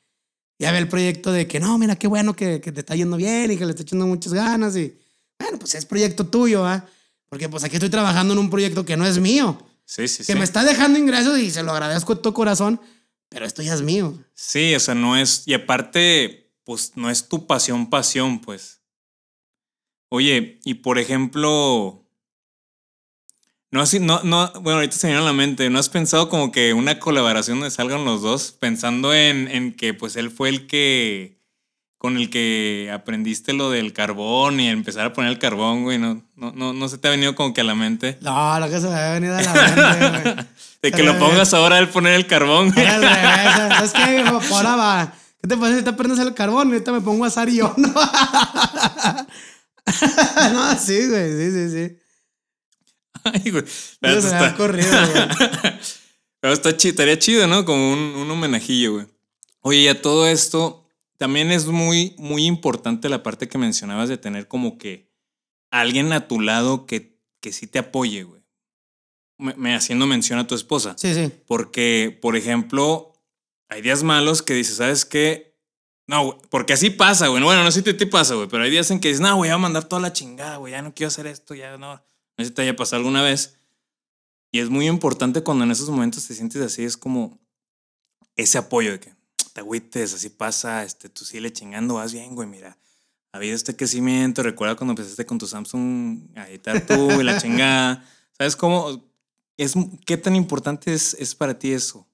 [0.60, 3.18] Ya ve el proyecto de que no, mira, qué bueno que, que te está yendo
[3.18, 4.76] bien y que le está echando muchas ganas.
[4.76, 4.94] Y
[5.40, 6.86] bueno, pues es proyecto tuyo, ¿ah?
[7.28, 9.58] Porque pues aquí estoy trabajando en un proyecto que no es mío.
[9.86, 10.36] Sí, sí, Que sí.
[10.36, 12.80] me está dejando ingresos y se lo agradezco de todo corazón,
[13.30, 14.14] pero esto ya es mío.
[14.36, 15.42] Sí, o sea, no es.
[15.48, 18.84] Y aparte, pues no es tu pasión, pasión, pues.
[20.12, 22.06] Oye, y por ejemplo.
[23.72, 26.30] No, así, no, no, bueno, ahorita se me viene a la mente, ¿no has pensado
[26.30, 28.52] como que una colaboración donde salgan los dos?
[28.52, 31.42] Pensando en, en que pues él fue el que,
[31.98, 36.22] con el que aprendiste lo del carbón y empezar a poner el carbón, güey, ¿no,
[36.36, 38.20] no, no, no se te ha venido como que a la mente?
[38.22, 40.48] No, lo que se me había venido a la mente, güey.
[40.84, 44.22] De que lo pongas ahora él poner el carbón, al ¿Sabes qué?
[44.22, 44.40] viejo?
[44.52, 45.14] Ahora va.
[45.42, 46.70] ¿Qué te pasa si te prendes el carbón?
[46.70, 47.94] Y ahorita me pongo a asar yo, ¿no?
[50.54, 51.98] no, sí, güey, sí, sí, sí.
[53.24, 53.64] Ay, güey.
[53.66, 55.28] Espérate, se está- ocurrido, güey.
[56.42, 57.66] Pero está chido, estaría chido, ¿no?
[57.66, 59.08] Como un, un homenajillo, güey.
[59.62, 64.18] Oye, y a todo esto, también es muy, muy importante la parte que mencionabas de
[64.18, 65.12] tener como que
[65.70, 68.42] alguien a tu lado que, que sí te apoye, güey.
[69.38, 70.96] Me, me haciendo mención a tu esposa.
[70.98, 71.30] Sí, sí.
[71.46, 73.09] Porque, por ejemplo,
[73.70, 75.56] hay días malos que dices, ¿sabes qué?
[76.08, 77.42] No, güey, porque así pasa, güey.
[77.44, 79.52] Bueno, no sé si te, pasa, güey, pero hay días en que dices, no, güey,
[79.52, 81.94] voy a mandar toda la chingada, güey, ya no quiero hacer esto, ya no.
[81.94, 82.02] No
[82.38, 83.56] sé si te haya pasado alguna vez.
[84.52, 87.40] Y es muy importante cuando en esos momentos te sientes así, es como
[88.36, 89.14] ese apoyo de que
[89.54, 92.76] te agüites, así pasa, este, tú sigue chingando, vas bien, güey, mira.
[93.32, 97.40] Ha habido este crecimiento, recuerda cuando empezaste con tu Samsung a editar tú y la
[97.40, 98.04] chingada.
[98.36, 99.08] ¿Sabes cómo?
[99.58, 99.76] Es,
[100.08, 102.09] ¿Qué tan importante es, es para ti eso?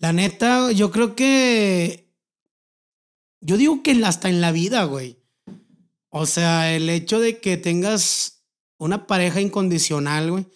[0.00, 2.10] La neta, yo creo que.
[3.40, 5.18] Yo digo que hasta en la vida, güey.
[6.10, 8.42] O sea, el hecho de que tengas
[8.78, 10.46] una pareja incondicional, güey.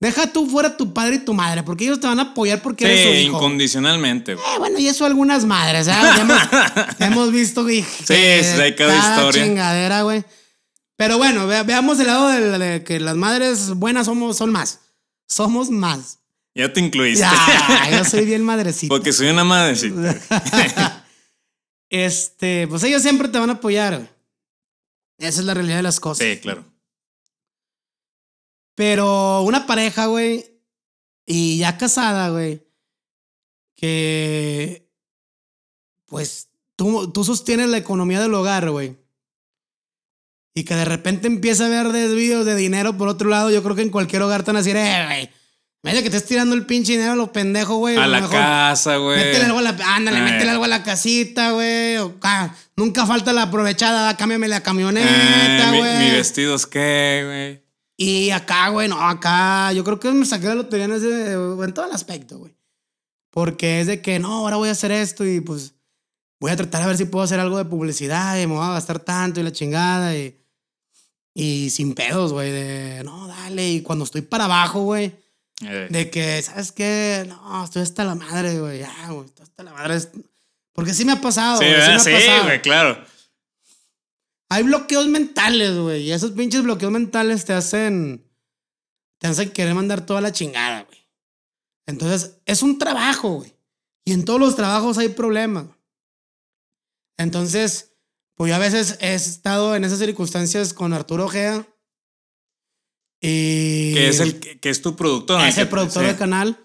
[0.00, 2.84] Deja tú fuera tu padre y tu madre, porque ellos te van a apoyar porque
[2.84, 3.36] eres su Sí, hijo.
[3.36, 4.34] incondicionalmente.
[4.34, 4.46] güey.
[4.54, 6.16] Eh, bueno, y eso algunas madres, ¿sabes?
[6.16, 6.38] Ya hemos,
[6.98, 7.82] ya hemos visto, güey.
[7.82, 8.14] sí,
[8.76, 9.44] cada historia.
[9.44, 10.24] chingadera, güey.
[10.96, 14.80] Pero bueno, ve- veamos el lado de, de que las madres buenas somos, son más.
[15.26, 16.18] Somos más.
[16.54, 17.20] Ya te incluiste.
[17.20, 18.94] Ya, yo soy bien madrecita.
[18.94, 20.20] Porque soy una madrecita.
[21.90, 24.08] este, pues ellos siempre te van a apoyar, güey.
[25.18, 26.26] Esa es la realidad de las cosas.
[26.26, 26.64] Sí, claro.
[28.74, 30.44] Pero una pareja, güey,
[31.26, 32.66] y ya casada, güey,
[33.76, 34.88] que
[36.06, 38.96] pues tú, tú sostienes la economía del hogar, güey.
[40.54, 43.74] y que de repente empieza a ver desvíos de dinero por otro lado, yo creo
[43.76, 45.30] que en cualquier hogar te van a decir, eh, güey.
[45.84, 47.96] Vaya que estés tirando el pinche dinero a los pendejos, güey.
[47.96, 49.18] A la mejor casa, güey.
[49.18, 50.22] Métele algo a la, ándale, Eh.
[50.22, 51.96] métele algo a la casita, güey.
[52.22, 55.98] ah, nunca falta la aprovechada, cámbiame la Eh, camioneta, mi, güey.
[55.98, 57.64] mi vestido es qué, güey.
[57.96, 61.74] Y acá, güey, no, acá yo creo que me saqué la lotería en, ese, en
[61.74, 62.56] todo el aspecto, güey.
[63.30, 65.74] Porque es de que, no, ahora voy a hacer esto y pues
[66.40, 68.72] voy a tratar a ver si puedo hacer algo de publicidad y me voy a
[68.72, 70.40] gastar tanto y la chingada y,
[71.34, 73.68] y sin pedos, güey, de, no, dale.
[73.70, 75.14] Y cuando estoy para abajo, güey,
[75.62, 77.24] Eh, de que, ¿sabes qué?
[77.28, 79.98] No, estoy hasta la madre, güey, ya, güey, estoy hasta la madre.
[80.72, 81.88] Porque sí me ha pasado, sí, güey, ¿verdad?
[81.88, 82.44] me ha sí, pasado.
[82.44, 83.04] güey, claro.
[84.50, 86.02] Hay bloqueos mentales, güey.
[86.02, 88.30] Y esos pinches bloqueos mentales te hacen.
[89.18, 91.08] Te hacen querer mandar toda la chingada, güey.
[91.86, 93.54] Entonces, es un trabajo, güey.
[94.04, 95.66] Y en todos los trabajos hay problemas.
[97.16, 97.94] Entonces,
[98.34, 101.66] pues yo a veces he estado en esas circunstancias con Arturo Ojea.
[103.26, 103.94] Y.
[103.94, 105.40] Que es, el, que es tu productor.
[105.42, 106.08] Es el productor sí.
[106.08, 106.58] del canal.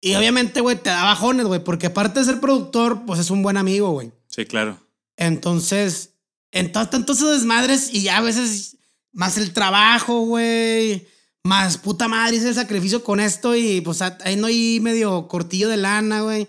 [0.00, 1.62] Y obviamente, güey, te da bajones, güey.
[1.62, 4.12] Porque aparte de ser productor, pues es un buen amigo, güey.
[4.28, 4.78] Sí, claro.
[5.16, 6.14] Entonces,
[6.52, 8.76] en to- tantos desmadres y ya a veces
[9.12, 11.06] más el trabajo, güey.
[11.44, 15.68] Más puta madre, hice el sacrificio con esto y pues ahí no hay medio cortillo
[15.68, 16.48] de lana, güey.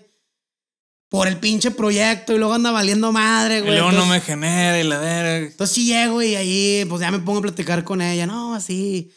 [1.10, 3.72] Por el pinche proyecto y luego anda valiendo madre, Y güey.
[3.74, 5.46] luego no me Entonces- genera y la verga.
[5.48, 8.26] entonces sí llego y ahí pues ya me pongo a platicar con ella.
[8.26, 9.12] No, así.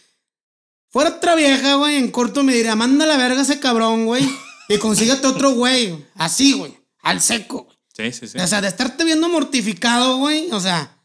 [0.89, 4.27] Fuera otra vieja, güey, en corto me diría, manda la verga a ese cabrón, güey.
[4.69, 6.03] Y consíguete otro güey.
[6.15, 6.75] Así, güey.
[7.03, 7.67] Al seco.
[7.95, 8.39] Sí, sí, sí.
[8.39, 10.49] O sea, de estarte viendo mortificado, güey.
[10.51, 10.97] O sea.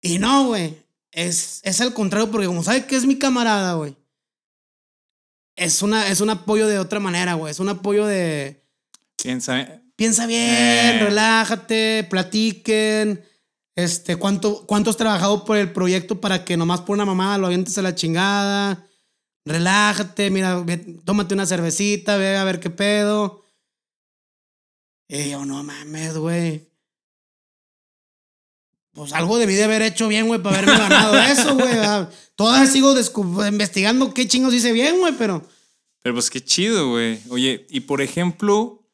[0.00, 0.74] Y no, güey.
[1.12, 3.94] Es, es al contrario, porque como sabe que es mi camarada, güey.
[5.56, 7.50] Es, una, es un apoyo de otra manera, güey.
[7.50, 8.62] Es un apoyo de.
[9.96, 10.40] Piensa bien,
[10.96, 10.98] Eh.
[11.00, 13.24] relájate, platiquen.
[13.74, 17.46] Este, ¿cuánto, ¿cuánto has trabajado por el proyecto para que nomás por una mamada lo
[17.46, 18.86] avientes a la chingada?
[19.44, 23.44] Relájate, mira, ve- tómate una cervecita, ve a ver qué pedo.
[25.08, 26.68] Y yo, no mames, güey.
[28.92, 30.78] Pues algo debí de haber hecho bien, güey, para haberme
[31.12, 31.76] ganado eso, güey.
[32.34, 32.94] Todavía sigo
[33.46, 35.46] investigando qué chingos hice bien, güey, pero.
[36.02, 37.20] Pero pues qué chido, güey.
[37.28, 38.85] Oye, y por ejemplo,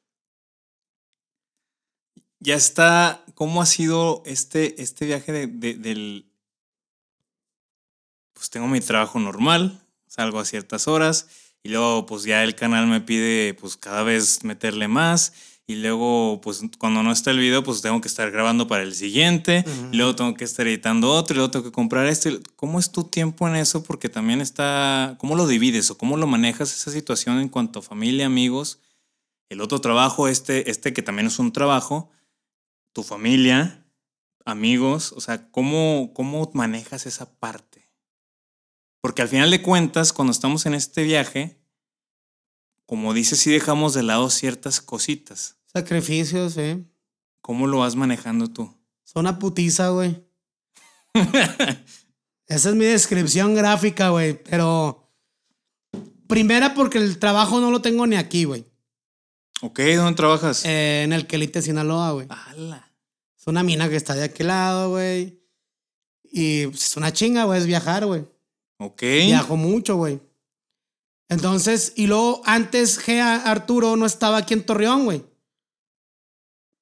[2.42, 6.26] ya está, ¿cómo ha sido este, este viaje de, de- del...
[8.34, 11.28] Pues tengo mi trabajo normal, salgo a ciertas horas
[11.62, 15.32] y luego pues ya el canal me pide pues cada vez meterle más
[15.66, 18.94] y luego pues cuando no está el video pues tengo que estar grabando para el
[18.96, 22.30] siguiente y luego tengo que estar editando otro y luego tengo que comprar esto.
[22.30, 23.84] y- ¿Cómo es tu tiempo en eso?
[23.84, 27.82] Porque también está, ¿cómo lo divides o cómo lo manejas esa situación en cuanto a
[27.82, 28.80] familia, amigos?
[29.50, 32.10] El otro trabajo, este, este que también es un trabajo,
[32.92, 33.86] tu familia,
[34.44, 37.90] amigos, o sea, ¿cómo, cómo manejas esa parte?
[39.00, 41.60] Porque al final de cuentas, cuando estamos en este viaje,
[42.86, 45.56] como dices, sí dejamos de lado ciertas cositas.
[45.66, 46.84] Sacrificios, sí.
[47.40, 48.72] ¿Cómo lo vas manejando tú?
[49.04, 50.24] Son una putiza, güey.
[52.46, 54.42] Esa es mi descripción gráfica, güey.
[54.44, 55.10] Pero.
[56.28, 58.64] Primera, porque el trabajo no lo tengo ni aquí, güey.
[59.62, 60.64] Ok, ¿dónde trabajas?
[60.64, 62.26] Eh, en el Quelite, Sinaloa, güey.
[62.28, 62.92] ¡Hala!
[63.38, 65.40] Es una mina que está de aquel lado, güey.
[66.24, 68.24] Y pues, es una chinga, güey, es viajar, güey.
[68.78, 69.00] Ok.
[69.00, 70.20] Viajo mucho, güey.
[71.28, 75.24] Entonces, y luego antes Gea Arturo no estaba aquí en Torreón, güey.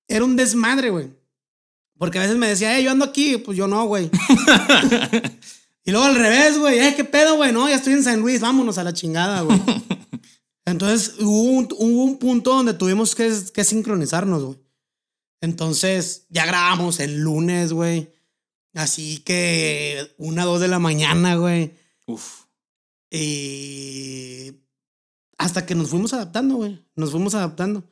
[0.09, 1.11] Era un desmadre, güey.
[1.97, 4.11] Porque a veces me decía, eh, yo ando aquí, pues yo no, güey.
[5.85, 8.41] y luego al revés, güey, eh, qué pedo, güey, no, ya estoy en San Luis,
[8.41, 9.61] vámonos a la chingada, güey.
[10.65, 14.59] Entonces hubo un, hubo un punto donde tuvimos que, que sincronizarnos, güey.
[15.41, 18.13] Entonces ya grabamos el lunes, güey.
[18.75, 21.75] Así que una, dos de la mañana, güey.
[22.07, 22.45] Uf.
[23.11, 24.53] Y
[25.39, 26.85] hasta que nos fuimos adaptando, güey.
[26.95, 27.83] Nos fuimos adaptando.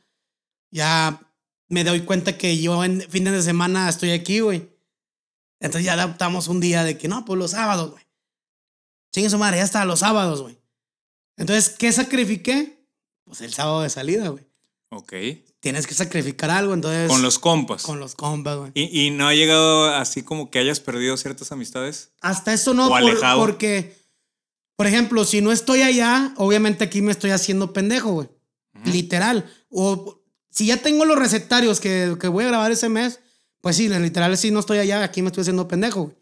[0.70, 1.20] Ya
[1.68, 4.68] me doy cuenta que yo en fines de semana estoy aquí, güey.
[5.60, 8.04] Entonces ya adaptamos un día de que no, pues los sábados, güey.
[9.12, 10.57] Chingue su madre, ya está, los sábados, güey.
[11.38, 12.84] Entonces, ¿qué sacrifiqué?
[13.24, 14.44] Pues el sábado de salida, güey.
[14.90, 15.12] Ok.
[15.60, 17.08] Tienes que sacrificar algo, entonces.
[17.10, 17.82] Con los compas.
[17.82, 18.70] Con los compas, güey.
[18.74, 22.10] ¿Y, y no ha llegado así como que hayas perdido ciertas amistades?
[22.20, 23.40] Hasta eso no, O por- alejado.
[23.40, 23.96] porque,
[24.76, 28.28] por ejemplo, si no estoy allá, obviamente aquí me estoy haciendo pendejo, güey.
[28.84, 29.50] Literal.
[29.70, 33.20] O si ya tengo los recetarios que, que voy a grabar ese mes,
[33.60, 36.16] pues sí, literal, si no estoy allá, aquí me estoy haciendo pendejo, güey.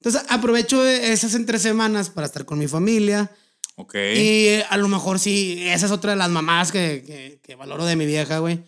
[0.00, 3.30] Entonces aprovecho esas entre semanas para estar con mi familia.
[3.76, 3.94] Ok.
[3.94, 7.54] Y eh, a lo mejor sí, esa es otra de las mamás que, que, que
[7.54, 8.62] valoro de mi vieja, güey.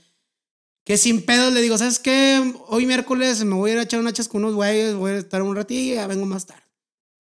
[0.85, 2.55] Que sin pedos le digo, ¿sabes qué?
[2.67, 5.17] Hoy miércoles me voy a ir a echar unas chas con unos güeyes, voy a
[5.17, 6.63] estar un ratillo y ya vengo más tarde.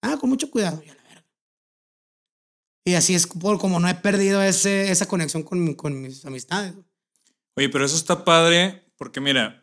[0.01, 1.27] Ah, con mucho cuidado, ya la verga.
[2.85, 6.75] Y así es por como no he perdido ese, esa conexión con, con mis amistades.
[7.57, 9.63] Oye, pero eso está padre porque mira,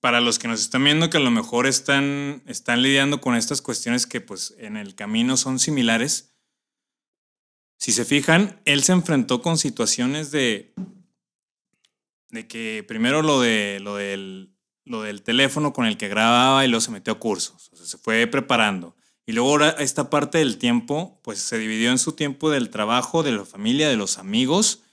[0.00, 3.62] para los que nos están viendo que a lo mejor están, están lidiando con estas
[3.62, 6.31] cuestiones que pues en el camino son similares,
[7.82, 10.72] si se fijan, él se enfrentó con situaciones de,
[12.30, 16.68] de que primero lo, de, lo, del, lo del teléfono con el que grababa y
[16.68, 18.94] luego se metió a cursos, se fue preparando.
[19.26, 23.24] Y luego ahora esta parte del tiempo, pues se dividió en su tiempo del trabajo,
[23.24, 24.84] de la familia, de los amigos,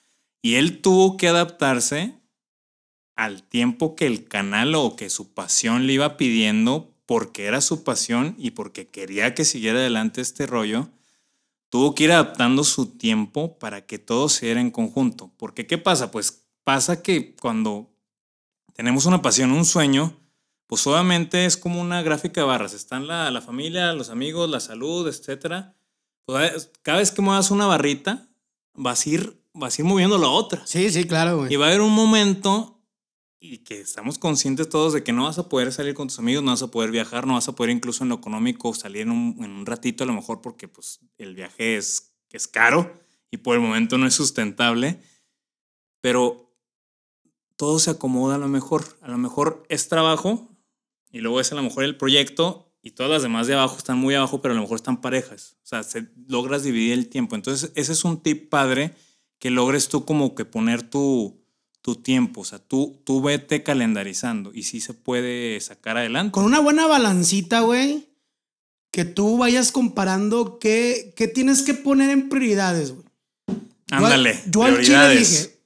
[0.41, 2.15] y él tuvo que adaptarse
[3.15, 7.83] al tiempo que el canal o que su pasión le iba pidiendo, porque era su
[7.83, 10.89] pasión y porque quería que siguiera adelante este rollo,
[11.69, 15.31] tuvo que ir adaptando su tiempo para que todo se diera en conjunto.
[15.37, 16.11] Porque ¿qué pasa?
[16.11, 17.89] Pues pasa que cuando
[18.73, 20.17] tenemos una pasión, un sueño,
[20.67, 22.73] pues obviamente es como una gráfica de barras.
[22.73, 25.73] Están la, la familia, los amigos, la salud, etc.
[26.25, 28.27] Pues, cada vez que muevas una barrita,
[28.73, 30.65] vas a ir, vas a ir moviendo la otra.
[30.65, 31.53] Sí, sí, claro, güey.
[31.53, 32.78] Y va a haber un momento
[33.39, 36.43] y que estamos conscientes todos de que no vas a poder salir con tus amigos,
[36.43, 39.11] no vas a poder viajar, no vas a poder incluso en lo económico salir en
[39.11, 42.93] un, en un ratito a lo mejor porque pues el viaje es, es caro
[43.31, 45.01] y por el momento no es sustentable,
[46.01, 46.53] pero
[47.55, 50.49] todo se acomoda a lo mejor, a lo mejor es trabajo
[51.09, 53.97] y luego es a lo mejor el proyecto y todas las demás de abajo están
[53.97, 57.35] muy abajo, pero a lo mejor están parejas, o sea, se, logras dividir el tiempo,
[57.35, 58.95] entonces ese es un tip padre
[59.39, 61.38] que logres tú como que poner tu
[61.89, 66.33] tu tiempo, o sea, tú, tú vete calendarizando y sí se puede sacar adelante.
[66.33, 68.09] Con una buena balancita, güey,
[68.91, 73.07] que tú vayas comparando qué, qué tienes que poner en prioridades, güey.
[73.89, 74.39] Ándale.
[74.45, 75.59] Yo, al chile dije,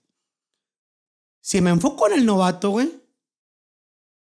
[1.41, 2.89] si me enfoco en el novato, güey,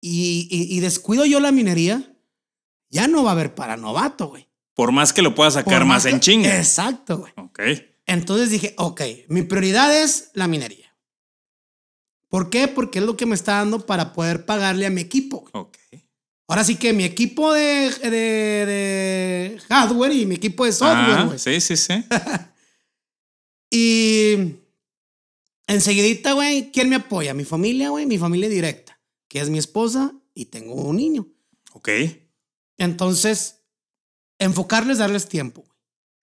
[0.00, 2.16] y, y, descuido yo la minería,
[2.88, 4.48] ya no va a haber para novato, güey.
[4.72, 6.56] Por más que lo pueda sacar más, en chinga.
[6.56, 7.32] Exacto, güey.
[7.36, 7.60] Ok.
[8.06, 10.79] Entonces dije, ok, mi prioridad es la minería.
[12.30, 12.68] ¿Por qué?
[12.68, 15.44] Porque es lo que me está dando para poder pagarle a mi equipo.
[15.52, 15.76] Ok.
[16.46, 21.38] Ahora sí que mi equipo de, de, hardware y mi equipo de software, güey.
[21.38, 22.04] Sí, sí, sí.
[23.70, 24.54] y
[25.66, 27.34] enseguidita, güey, ¿quién me apoya?
[27.34, 31.28] Mi familia, güey, mi familia directa, que es mi esposa y tengo un niño.
[31.72, 31.88] Ok.
[32.78, 33.60] Entonces,
[34.38, 35.64] enfocarles, darles tiempo.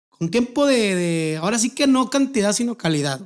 [0.08, 3.20] Con tiempo de, de, ahora sí que no cantidad, sino calidad.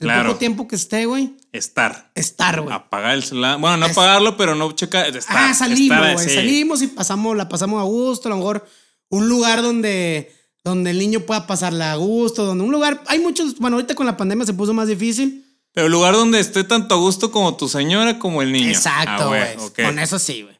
[0.00, 0.30] El claro.
[0.30, 1.36] poco tiempo que esté, güey.
[1.52, 2.10] Estar.
[2.14, 2.74] Estar, güey.
[2.74, 3.58] Apagar el celular.
[3.58, 5.14] Bueno, no apagarlo, pero no checar.
[5.14, 6.28] Estar, ah, salimos, güey.
[6.34, 8.28] Salimos y pasamos, la pasamos a gusto.
[8.28, 8.66] A lo mejor
[9.10, 10.34] un lugar donde,
[10.64, 12.46] donde el niño pueda pasarla a gusto.
[12.46, 13.02] Donde un lugar.
[13.06, 13.58] Hay muchos.
[13.58, 15.46] Bueno, ahorita con la pandemia se puso más difícil.
[15.72, 18.68] Pero el lugar donde esté tanto a gusto como tu señora como el niño.
[18.68, 19.86] Exacto, ah, güey.
[19.86, 20.58] Con eso sí, güey.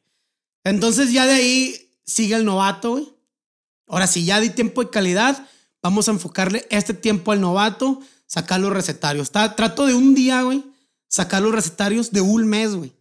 [0.65, 3.09] Entonces ya de ahí sigue el novato, güey.
[3.89, 5.47] Ahora sí, ya di tiempo y calidad.
[5.83, 8.01] Vamos a enfocarle este tiempo al novato
[8.33, 9.31] sacar los recetarios.
[9.31, 10.65] trato de un día, güey,
[11.13, 12.93] sacar los recetarios de un mes, güey.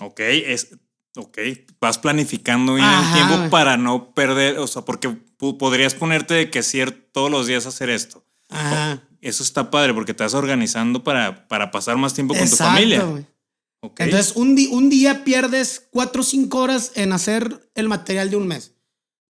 [0.00, 0.68] Ok, es,
[1.14, 1.38] ok,
[1.80, 6.62] vas planificando bien el tiempo para no perder, o sea, porque podrías ponerte de que
[6.62, 8.24] cierto todos los días hacer esto.
[8.48, 9.02] Ajá.
[9.20, 13.04] Eso está padre porque te vas organizando para, para pasar más tiempo con tu familia.
[13.80, 14.06] Okay.
[14.06, 18.46] Entonces, un, un día pierdes cuatro o cinco horas en hacer el material de un
[18.46, 18.72] mes.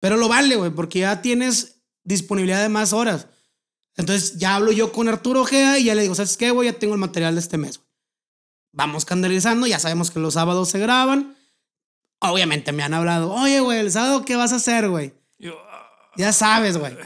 [0.01, 3.29] Pero lo vale, güey, porque ya tienes disponibilidad de más horas.
[3.97, 6.69] Entonces ya hablo yo con Arturo Ojea y ya le digo, ¿sabes qué, güey?
[6.69, 7.81] Ya tengo el material de este mes.
[8.75, 11.37] Vamos candelizando, ya sabemos que los sábados se graban.
[12.19, 15.15] Obviamente me han hablado, oye, güey, el sábado, ¿qué vas a hacer, güey?
[16.17, 16.97] Ya sabes, güey.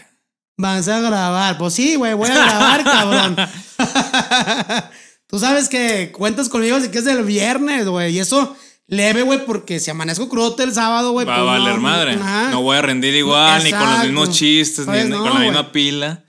[0.57, 1.59] Vas a grabar.
[1.59, 3.37] Pues sí, güey, voy a grabar, cabrón.
[5.26, 8.14] Tú sabes que cuentas conmigo de que es el viernes, güey.
[8.14, 11.26] Y eso leve, güey, porque si amanezco crudo el sábado, güey.
[11.26, 12.16] Va a pues valer madre.
[12.50, 15.70] No voy a rendir igual, ni con los mismos chistes, ni, pues con la misma
[15.70, 16.24] pila.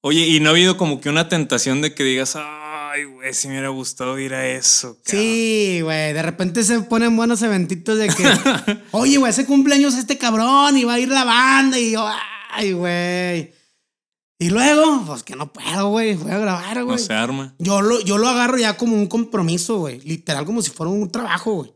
[0.00, 2.36] Oye, ¿y no ha habido como que una tentación de que digas,
[2.90, 4.98] ay, güey, si me hubiera gustado ir a eso?
[5.04, 8.24] Sí, güey, de repente se ponen buenos eventitos de que,
[8.92, 12.08] oye, güey, ese cumpleaños este cabrón y va a ir la banda y yo,
[12.50, 13.52] ay, güey.
[14.40, 16.96] Y luego, pues que no puedo, güey, voy a grabar, güey.
[16.96, 17.54] No se arma.
[17.58, 21.10] Yo lo, yo lo agarro ya como un compromiso, güey, literal como si fuera un
[21.10, 21.74] trabajo, güey.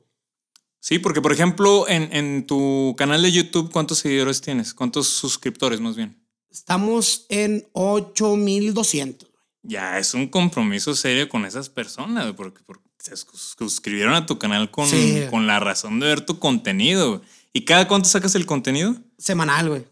[0.80, 4.74] Sí, porque por ejemplo, en, en tu canal de YouTube, ¿cuántos seguidores tienes?
[4.74, 6.20] ¿Cuántos suscriptores más bien?
[6.50, 9.31] Estamos en 8200.
[9.62, 12.62] Ya es un compromiso serio con esas personas, porque,
[12.98, 14.88] se suscribieron a tu canal con,
[15.30, 17.22] con la razón de ver tu contenido.
[17.52, 18.96] ¿Y cada cuánto sacas el contenido?
[19.18, 19.84] Semanal, güey.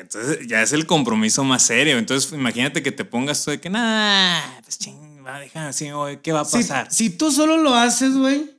[0.00, 1.98] Entonces ya es el compromiso más serio.
[1.98, 6.20] Entonces imagínate que te pongas tú de que, nah, pues ching, va, deja así, güey,
[6.20, 6.92] ¿qué va a pasar?
[6.92, 8.50] Si, tú solo lo haces, güey,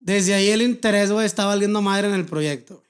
[0.00, 2.82] desde ahí el interés, güey, está valiendo madre en el proyecto.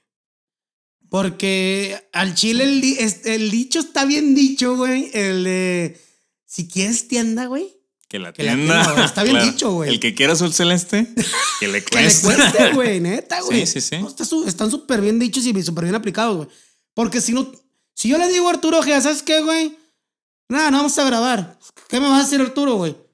[1.09, 2.83] Porque al chile el,
[3.25, 5.09] el dicho está bien dicho, güey.
[5.13, 6.01] El de,
[6.47, 7.77] si quieres tienda, güey,
[8.07, 9.05] Que la que la tienda.
[9.05, 9.89] está bien dicho, güey.
[9.91, 11.07] El que quiera azul celeste,
[11.59, 12.25] que le que le cueste.
[12.25, 13.67] cueste, güey, neta, güey.
[13.67, 14.01] Sí, sí, sí.
[14.01, 16.49] No, está están súper bien dichos y súper bien aplicados, güey.
[16.93, 17.51] Porque si no,
[17.93, 19.77] si yo le digo a Arturo Ojeda, ¿sabes qué, güey?
[20.49, 21.59] Nada, no vamos a grabar.
[21.89, 22.95] ¿Qué me vas a decir, Arturo, güey?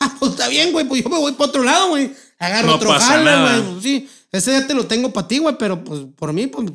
[0.00, 2.12] Ah, pues está bien, güey, pues yo me voy para otro lado, güey.
[2.38, 3.72] Agarro No otro jale, güey.
[3.72, 6.68] Pues sí, ese ya te lo tengo para ti, güey, pero pues por mí, pues.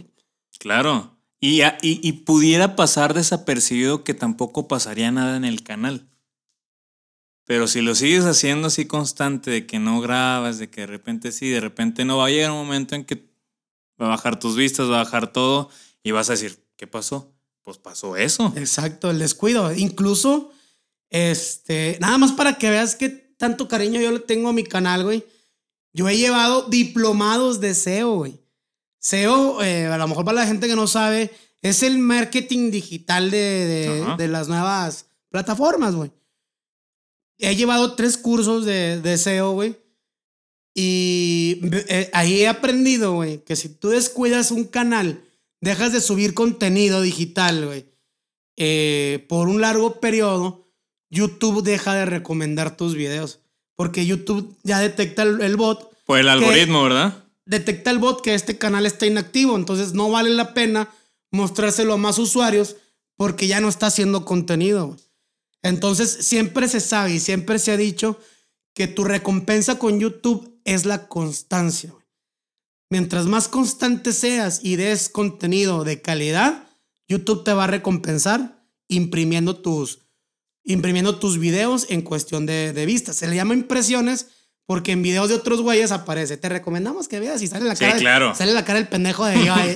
[0.57, 1.18] Claro.
[1.41, 6.09] Y, y pudiera pasar desapercibido que tampoco pasaría nada en el canal.
[7.49, 11.31] Pero si lo sigues haciendo así constante, de que no grabas, de que de repente
[11.31, 13.27] sí, de repente no, va a llegar un momento en que
[13.99, 15.71] va a bajar tus vistas, va a bajar todo
[16.03, 17.33] y vas a decir, ¿qué pasó?
[17.63, 18.53] Pues pasó eso.
[18.55, 19.73] Exacto, el descuido.
[19.73, 20.51] Incluso,
[21.09, 25.03] este, nada más para que veas que tanto cariño yo le tengo a mi canal,
[25.03, 25.25] güey.
[25.91, 28.39] Yo he llevado diplomados de SEO, güey.
[28.99, 31.31] SEO, eh, a lo mejor para la gente que no sabe,
[31.61, 36.11] es el marketing digital de, de- las nuevas plataformas, güey.
[37.37, 39.75] He llevado tres cursos de, de SEO, güey.
[40.75, 45.23] Y eh, ahí he aprendido, güey, que si tú descuidas un canal,
[45.61, 47.85] dejas de subir contenido digital, güey,
[48.57, 50.67] eh, por un largo periodo,
[51.09, 53.39] YouTube deja de recomendar tus videos.
[53.75, 57.23] Porque YouTube ya detecta el, el bot, Por el algoritmo, ¿verdad?
[57.49, 59.55] Detecta el bot que este canal está inactivo.
[59.55, 60.93] Entonces no vale la pena
[61.31, 62.75] mostrárselo a más usuarios
[63.15, 64.95] porque ya no está haciendo contenido.
[65.63, 68.19] Entonces siempre se sabe y siempre se ha dicho
[68.75, 71.93] que tu recompensa con YouTube es la constancia.
[72.91, 76.69] Mientras más constante seas y des contenido de calidad,
[77.07, 80.07] YouTube te va a recompensar imprimiendo tus,
[80.63, 83.15] imprimiendo tus videos en cuestión de, de vistas.
[83.15, 84.27] Se le llama impresiones
[84.69, 86.37] porque en videos de otros güeyes aparece.
[86.37, 87.97] Te recomendamos que veas y sale la Sí, cara.
[87.97, 88.35] claro.
[88.35, 89.51] Sale la cara del pendejo de yo.
[89.55, 89.75] ahí.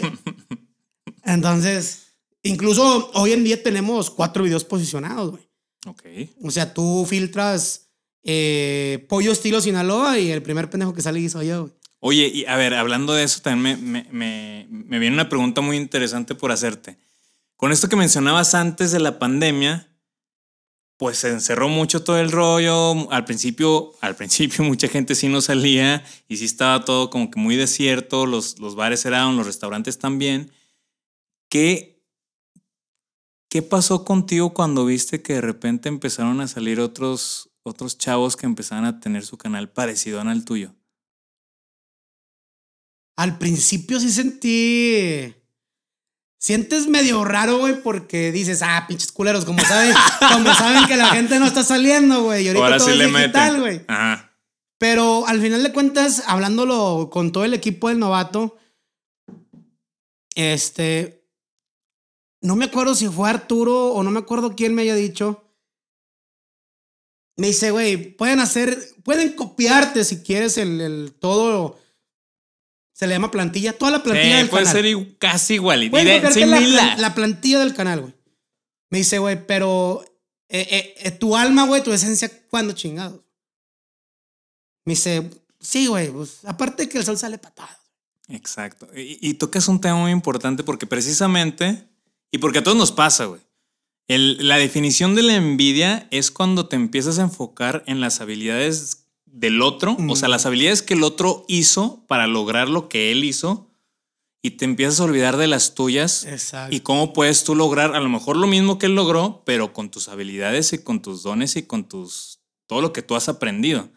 [1.24, 2.14] Entonces,
[2.44, 5.50] incluso hoy en día tenemos cuatro videos posicionados, güey.
[5.88, 6.04] Ok.
[6.44, 7.90] O sea, tú filtras
[8.24, 11.74] eh, pollo estilo Sinaloa y el primer pendejo que sale soy yo, güey.
[12.00, 15.62] Oye, y a ver, hablando de eso, también me, me, me, me viene una pregunta
[15.62, 17.00] muy interesante por hacerte.
[17.56, 19.88] Con esto que mencionabas antes de la pandemia,
[20.98, 23.12] pues se encerró mucho todo el rollo.
[23.12, 27.40] Al principio, al principio mucha gente sí no salía y sí estaba todo como que
[27.40, 28.26] muy desierto.
[28.26, 30.52] Los, los bares cerraron, los restaurantes también.
[31.50, 32.02] ¿Qué,
[33.50, 38.46] ¿Qué pasó contigo cuando viste que de repente empezaron a salir otros, otros chavos que
[38.46, 40.74] empezaban a tener su canal parecido al tuyo?
[43.16, 45.36] Al principio sí sentí.
[46.44, 49.96] Sientes medio raro, güey, porque dices, ah, pinches culeros, como saben,
[50.34, 52.44] como saben que la gente no está saliendo, güey.
[52.44, 53.82] Y ahorita Ahora todo sí es le digital, güey.
[53.88, 54.30] Ajá.
[54.78, 58.58] Pero al final de cuentas, hablándolo con todo el equipo del novato,
[60.36, 61.26] este.
[62.42, 65.46] No me acuerdo si fue Arturo o no me acuerdo quién me haya dicho.
[67.38, 71.80] Me dice, güey, pueden hacer, pueden copiarte si quieres el, el todo.
[72.94, 74.82] Se le llama plantilla, toda la plantilla Sí, del puede canal.
[74.82, 75.90] ser i- casi igual.
[75.90, 78.14] Pueden la, la plantilla del canal, güey.
[78.92, 80.06] Me dice, güey, pero
[80.50, 83.22] eh, eh, eh, tu alma, güey, tu esencia, ¿cuándo chingados?
[84.86, 85.30] Me dice,
[85.60, 87.76] sí, güey, pues, aparte que el sol sale patado.
[88.28, 88.88] Exacto.
[88.96, 91.88] Y, y tocas un tema muy importante porque precisamente,
[92.32, 93.42] y porque a todos nos pasa, güey.
[94.08, 99.03] La definición de la envidia es cuando te empiezas a enfocar en las habilidades
[99.34, 100.32] del otro, o sea, Mm.
[100.32, 103.68] las habilidades que el otro hizo para lograr lo que él hizo,
[104.44, 106.76] y te empiezas a olvidar de las tuyas Exacto.
[106.76, 109.90] y cómo puedes tú lograr a lo mejor lo mismo que él logró, pero con
[109.90, 113.90] tus habilidades y con tus dones y con tus todo lo que tú has aprendido.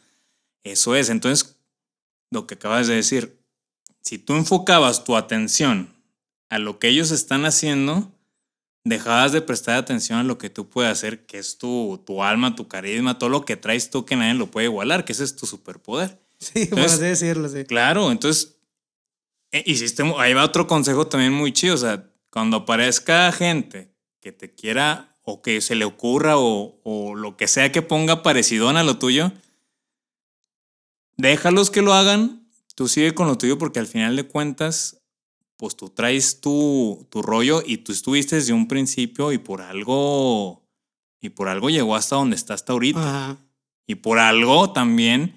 [0.65, 1.09] Eso es.
[1.11, 1.57] Entonces,
[2.31, 3.39] lo que acabas de decir,
[4.03, 5.95] si tú enfocabas tu atención
[6.49, 8.13] a lo que ellos están haciendo,
[8.89, 12.55] dejabas de prestar atención a lo que tú puedes hacer, que es tu, tu alma,
[12.55, 15.35] tu carisma, todo lo que traes tú que nadie lo puede igualar, que ese es
[15.35, 16.21] tu superpoder.
[16.39, 17.65] sí, por entonces- así decirlo, sí.
[17.65, 18.59] Claro, entonces
[19.53, 23.93] eh, hiciste, mu- ahí va otro consejo también muy chido, o sea, cuando aparezca gente
[24.21, 28.23] que te quiera o que se le ocurra o, o lo que sea que ponga
[28.23, 29.33] parecidón a lo tuyo,
[31.17, 35.03] déjalos que lo hagan, tú sigue con lo tuyo porque al final de cuentas,
[35.57, 40.63] pues tú traes tu, tu rollo y tú estuviste desde un principio y por algo,
[41.21, 43.01] y por algo llegó hasta donde está hasta ahorita.
[43.01, 43.39] Ajá.
[43.87, 45.37] Y por algo también,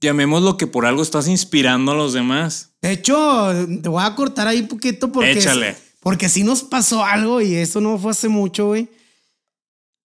[0.00, 2.70] llamémoslo que por algo estás inspirando a los demás.
[2.80, 3.52] De hecho,
[3.82, 5.32] te voy a cortar ahí un poquito porque.
[5.32, 5.76] Échale.
[6.00, 8.88] Porque sí nos pasó algo y eso no fue hace mucho, güey.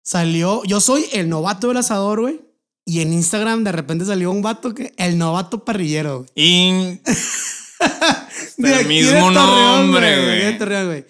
[0.05, 2.41] salió, yo soy el novato del asador, güey.
[2.85, 6.31] Y en Instagram de repente salió un vato que, el novato parrillero, güey.
[6.37, 7.01] Y
[8.57, 11.05] De el aquí de mismo Torreón, nombre, de güey.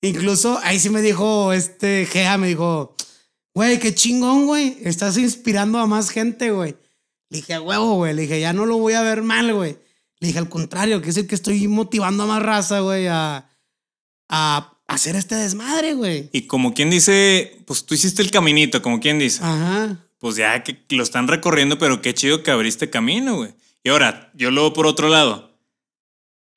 [0.00, 2.94] Incluso ahí sí me dijo este Gea, me dijo,
[3.54, 4.78] güey, qué chingón, güey.
[4.84, 6.76] Estás inspirando a más gente, güey.
[7.30, 8.14] Le dije, huevo, güey.
[8.14, 9.76] Le dije, ya no lo voy a ver mal, güey.
[10.20, 13.48] Le dije, al contrario, que es el que estoy motivando a más raza, güey, a,
[14.28, 16.30] a hacer este desmadre, güey.
[16.32, 19.40] Y como quien dice, pues tú hiciste el caminito, como quien dice.
[19.42, 20.04] Ajá.
[20.18, 23.54] Pues ya que lo están recorriendo, pero qué chido que abriste camino, güey.
[23.84, 25.47] Y ahora, yo lo veo por otro lado.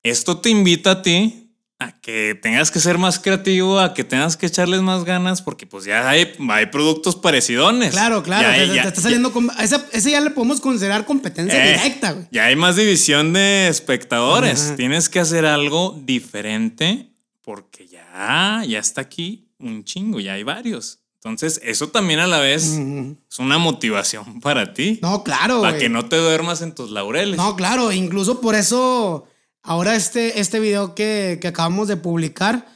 [0.02, 1.38] Esto te invita a ti
[1.78, 5.66] a que tengas que ser más creativo, a que tengas que echarles más ganas, porque
[5.66, 7.90] pues ya hay, hay productos parecidones.
[7.90, 8.48] Claro, claro.
[8.48, 9.50] Ya- te, ya- está saliendo con.
[9.60, 12.26] Esa, ese ya le podemos considerar competencia Eh, directa, güey.
[12.30, 14.66] Ya hay más división de espectadores.
[14.66, 14.76] Ajá.
[14.76, 17.10] Tienes que hacer algo diferente
[17.42, 21.00] porque ya, ya está aquí un chingo, ya hay varios.
[21.16, 24.98] Entonces, eso también a la vez es una motivación para ti.
[25.02, 27.36] No, claro, para que no te duermas en tus laureles.
[27.36, 29.28] No, claro, incluso por eso
[29.62, 32.66] ahora este, este video que, que acabamos de publicar,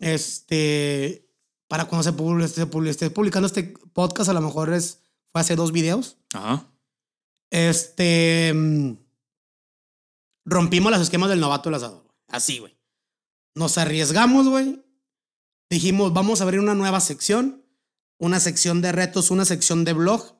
[0.00, 1.28] este,
[1.68, 5.00] para cuando se, publi- se publi- esté publicando este podcast, a lo mejor es,
[5.32, 6.66] fue hace dos videos, Ajá.
[7.50, 8.92] este, mm,
[10.46, 12.76] rompimos los esquemas del novato del asador, así, güey.
[13.54, 14.84] Nos arriesgamos, güey.
[15.70, 17.64] Dijimos, vamos a abrir una nueva sección,
[18.18, 20.36] una sección de retos, una sección de blog.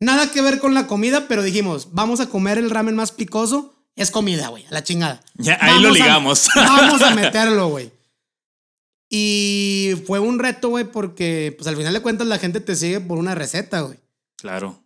[0.00, 3.74] Nada que ver con la comida, pero dijimos, vamos a comer el ramen más picoso.
[3.96, 5.22] Es comida, güey, a la chingada.
[5.34, 6.48] Ya, ahí lo Vamos a- ligamos.
[6.54, 7.90] vamos a meterlo, güey.
[9.08, 13.00] Y fue un reto, güey, porque pues al final de cuentas la gente te sigue
[13.00, 13.98] por una receta, güey.
[14.36, 14.82] claro.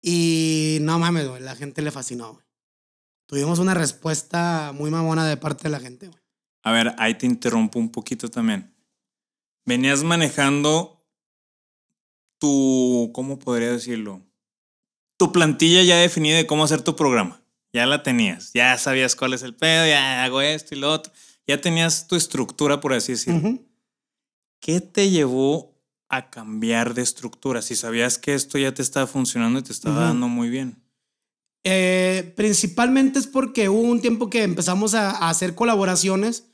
[0.00, 2.44] Y no mames, güey, la gente le fascinó, güey.
[3.26, 6.20] Tuvimos una respuesta muy mamona de parte de la gente, güey.
[6.62, 8.72] A ver, ahí te interrumpo un poquito también.
[9.66, 11.04] Venías manejando
[12.40, 14.22] tu, ¿cómo podría decirlo?
[15.18, 17.42] Tu plantilla ya definida de cómo hacer tu programa.
[17.72, 18.52] Ya la tenías.
[18.54, 21.12] Ya sabías cuál es el pedo, ya hago esto y lo otro.
[21.46, 23.40] Ya tenías tu estructura, por así decirlo.
[23.40, 23.66] Ujú.
[24.60, 25.76] ¿Qué te llevó
[26.08, 27.62] a cambiar de estructura?
[27.62, 30.82] Si sabías que esto ya te estaba funcionando y te estaba dando muy bien.
[31.64, 36.44] Eh, principalmente es porque hubo un tiempo que empezamos a, a hacer colaboraciones,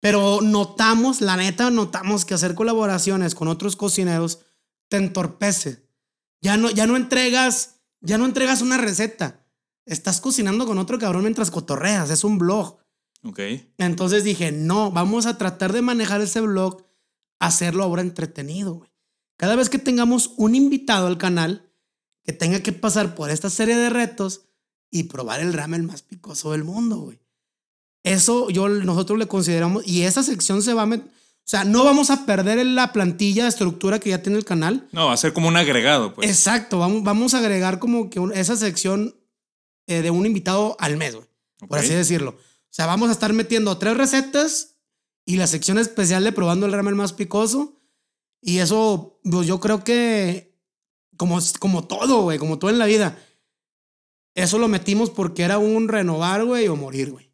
[0.00, 4.40] pero notamos, la neta, notamos que hacer colaboraciones con otros cocineros
[4.88, 5.88] te entorpece.
[6.42, 9.41] Ya no, ya no entregas, ya no entregas una receta.
[9.86, 12.78] Estás cocinando con otro cabrón mientras cotorreas, es un blog.
[13.24, 13.40] Ok.
[13.78, 16.84] Entonces dije, no, vamos a tratar de manejar ese blog,
[17.40, 18.90] hacerlo ahora entretenido, güey.
[19.36, 21.68] Cada vez que tengamos un invitado al canal
[22.24, 24.42] que tenga que pasar por esta serie de retos
[24.90, 27.20] y probar el ramen más picoso del mundo, güey.
[28.04, 31.82] Eso yo, nosotros le consideramos, y esa sección se va a met- o sea, no
[31.84, 34.88] vamos a perder la plantilla de estructura que ya tiene el canal.
[34.92, 36.28] No, va a ser como un agregado, pues.
[36.28, 39.16] Exacto, vamos, vamos a agregar como que un- esa sección
[39.86, 41.32] eh, de un invitado al mes, güey
[41.68, 42.30] por así decirlo.
[42.30, 44.76] O sea, vamos a estar metiendo tres recetas
[45.24, 47.80] y la sección especial de probando el ramen más picoso.
[48.40, 50.58] Y eso, pues yo creo que,
[51.16, 53.18] como, como todo, güey, como todo en la vida,
[54.34, 57.30] eso lo metimos porque era un renovar, güey, o morir, güey.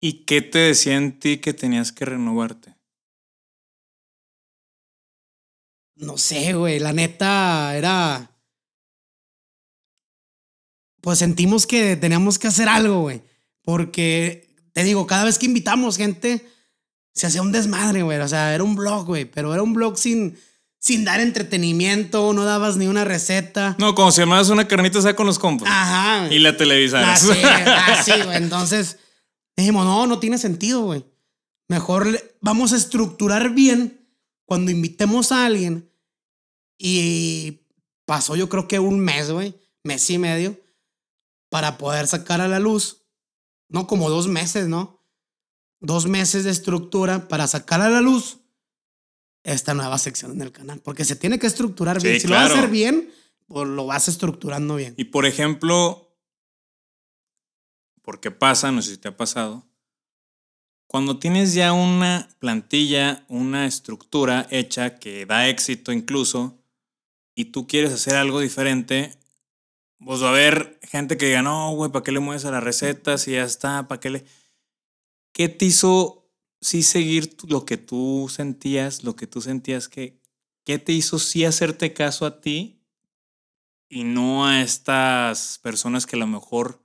[0.00, 2.76] ¿Y qué te decía en ti que tenías que renovarte?
[5.94, 8.29] No sé, güey, la neta era...
[11.00, 13.22] Pues sentimos que teníamos que hacer algo, güey.
[13.62, 16.46] Porque, te digo, cada vez que invitamos gente,
[17.14, 18.18] se hacía un desmadre, güey.
[18.18, 19.24] O sea, era un blog, güey.
[19.24, 20.38] Pero era un blog sin,
[20.78, 23.76] sin dar entretenimiento, no dabas ni una receta.
[23.78, 25.68] No, como si armabas una carnita asada con los compas.
[25.70, 26.26] Ajá.
[26.26, 26.36] güey.
[26.36, 27.22] Y la televisaras.
[27.22, 27.42] Así,
[28.12, 28.36] así, güey.
[28.36, 28.98] Entonces
[29.56, 31.04] dijimos, no, no tiene sentido, güey.
[31.68, 34.08] Mejor vamos a estructurar bien
[34.44, 35.88] cuando invitemos a alguien.
[36.76, 37.60] Y
[38.06, 40.58] pasó yo creo que un mes, güey, mes y medio,
[41.50, 43.02] para poder sacar a la luz.
[43.68, 45.04] No, como dos meses, ¿no?
[45.80, 48.38] Dos meses de estructura para sacar a la luz
[49.42, 50.80] esta nueva sección en el canal.
[50.80, 52.18] Porque se tiene que estructurar bien.
[52.20, 53.12] Si lo vas a hacer bien,
[53.46, 54.94] pues lo vas estructurando bien.
[54.96, 56.16] Y por ejemplo,
[58.02, 59.66] porque pasa, no sé si te ha pasado,
[60.86, 66.64] cuando tienes ya una plantilla, una estructura hecha que da éxito incluso,
[67.34, 69.19] y tú quieres hacer algo diferente,
[70.04, 72.62] pues va a haber gente que diga, no, güey, ¿para qué le mueves a las
[72.62, 73.28] recetas?
[73.28, 74.24] Y ya está, ¿para qué le...?
[75.32, 76.28] ¿Qué te hizo
[76.60, 80.18] sí seguir lo que tú sentías, lo que tú sentías que...
[80.64, 82.80] ¿Qué te hizo sí hacerte caso a ti
[83.90, 86.80] y no a estas personas que a lo mejor,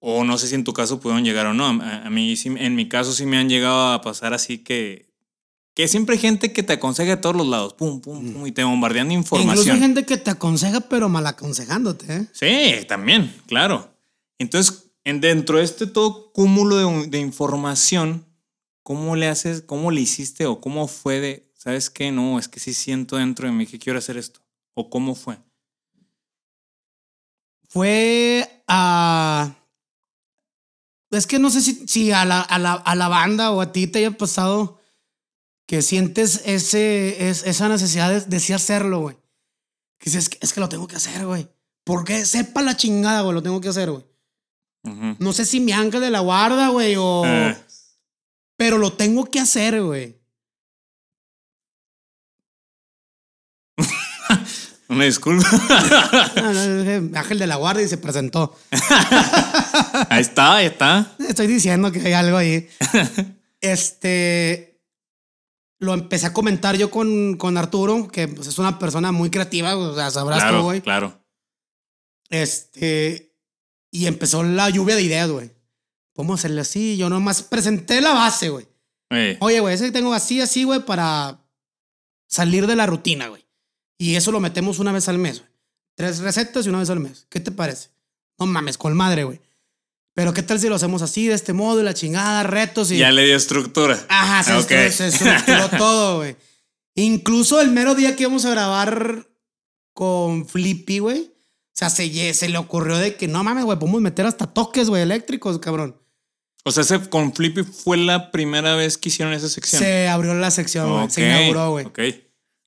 [0.00, 1.66] o no sé si en tu caso pudieron llegar o no.
[1.66, 5.07] A, mí, en mi caso sí me han llegado a pasar así que,
[5.78, 8.50] que siempre hay gente que te aconseja de todos los lados, pum, pum, pum, y
[8.50, 9.78] te bombardean de Incluso hay información.
[9.78, 12.26] gente que te aconseja, pero mal aconsejándote, ¿eh?
[12.32, 13.88] Sí, también, claro.
[14.40, 18.26] Entonces, en, dentro de este todo cúmulo de, de información,
[18.82, 22.10] ¿cómo le haces, cómo le hiciste o cómo fue de, sabes qué?
[22.10, 24.40] No, es que sí siento dentro de mí que quiero hacer esto.
[24.74, 25.38] ¿O cómo fue?
[27.68, 29.54] Fue a.
[31.12, 33.70] Es que no sé si, si a, la, a, la, a la banda o a
[33.70, 34.77] ti te haya pasado
[35.68, 39.16] que sientes ese, es, esa necesidad de, de sí hacerlo, güey.
[39.98, 41.46] Que dices, es que, es que lo tengo que hacer, güey.
[41.84, 44.04] Porque sepa la chingada, güey, lo tengo que hacer, güey.
[45.18, 47.22] No sé si mi ángel de la guarda, güey, o.
[47.26, 47.54] Eh,
[48.56, 50.18] Pero lo tengo que hacer, güey.
[54.88, 55.50] una disculpa.
[56.36, 58.56] No, ángel de la guarda y se presentó.
[60.08, 61.14] ahí está, ahí está.
[61.18, 62.70] Estoy diciendo que hay algo ahí.
[63.60, 64.67] Este.
[65.80, 69.76] Lo empecé a comentar yo con, con Arturo, que pues, es una persona muy creativa,
[69.76, 70.80] o sea, sabrás tú, güey.
[70.80, 71.24] claro.
[72.28, 73.36] Este.
[73.90, 75.50] Y empezó la lluvia de ideas, güey.
[76.12, 76.96] Podemos hacerle así.
[76.96, 78.66] Yo nomás presenté la base, güey.
[79.10, 81.40] Eh, Oye, güey, ese que tengo así, así, güey, para
[82.26, 83.46] salir de la rutina, güey.
[83.96, 85.50] Y eso lo metemos una vez al mes, güey.
[85.94, 87.26] Tres recetas y una vez al mes.
[87.30, 87.90] ¿Qué te parece?
[88.38, 89.40] No mames, con madre, güey.
[90.18, 92.96] Pero ¿qué tal si lo hacemos así, de este modo, y la chingada, retos y...
[92.98, 94.04] Ya le dio estructura.
[94.08, 94.92] Ajá, se, Ah, estru- ok.
[94.92, 96.34] se estructuró todo, güey.
[96.96, 99.28] Incluso el mero día que íbamos a grabar
[99.92, 101.20] con Flippy, güey.
[101.20, 101.30] O
[101.72, 105.02] sea, se, se le ocurrió de que no mames, güey, podemos meter hasta toques, güey,
[105.04, 105.96] eléctricos, cabrón.
[106.64, 109.80] O sea, ese con Flippy fue la primera vez que hicieron esa sección.
[109.80, 111.10] Se abrió la sección, güey.
[111.10, 111.86] Se inauguró, güey.
[111.86, 112.00] Ok.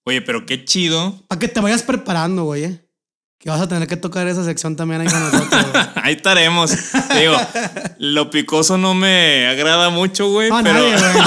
[0.05, 1.21] Oye, pero qué chido.
[1.27, 2.85] Para que te vayas preparando, güey, eh.
[3.41, 5.65] Que vas a tener que tocar esa sección también ahí con nosotros.
[5.95, 6.71] Ahí estaremos.
[7.19, 7.35] Digo,
[7.97, 10.49] lo picoso no me agrada mucho, güey.
[10.49, 11.25] No, pero, nadie, güey.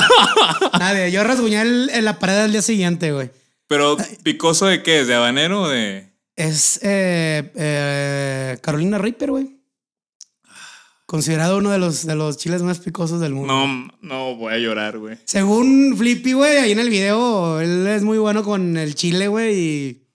[0.78, 1.10] Nadie.
[1.12, 3.30] Yo rasguñé el- en la pared del día siguiente, güey.
[3.66, 5.04] pero picoso de qué?
[5.04, 6.12] ¿De habanero o de.?
[6.36, 9.56] Es eh, eh, Carolina Reaper, güey.
[11.06, 13.52] Considerado uno de los, de los chiles más picosos del mundo.
[13.52, 15.18] No, no voy a llorar, güey.
[15.24, 19.54] Según Flippy, güey, ahí en el video, él es muy bueno con el chile, güey,
[19.58, 20.06] y...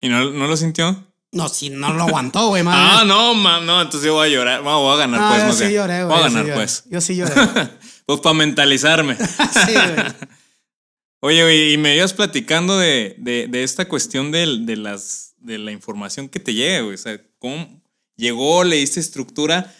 [0.00, 1.04] ¿Y no, no lo sintió?
[1.36, 2.80] No, si no lo aguantó, güey, madre.
[2.82, 4.62] Ah, no, ma, no, entonces yo voy a llorar.
[4.62, 5.40] No, voy a ganar, No, pues.
[5.40, 6.16] yo más sí lloré, güey.
[6.16, 6.84] Voy a sí ganar, pues.
[6.90, 7.34] Yo sí lloré.
[8.06, 9.16] pues para mentalizarme.
[9.66, 9.96] sí, güey.
[11.20, 15.72] Oye, güey, y me ibas platicando de, de, de esta cuestión de, las, de la
[15.72, 16.94] información que te llega, güey.
[16.94, 17.82] O sea, cómo
[18.16, 19.74] llegó, le diste estructura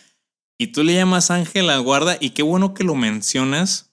[0.59, 3.93] y tú le llamas Ángel a guarda y qué bueno que lo mencionas.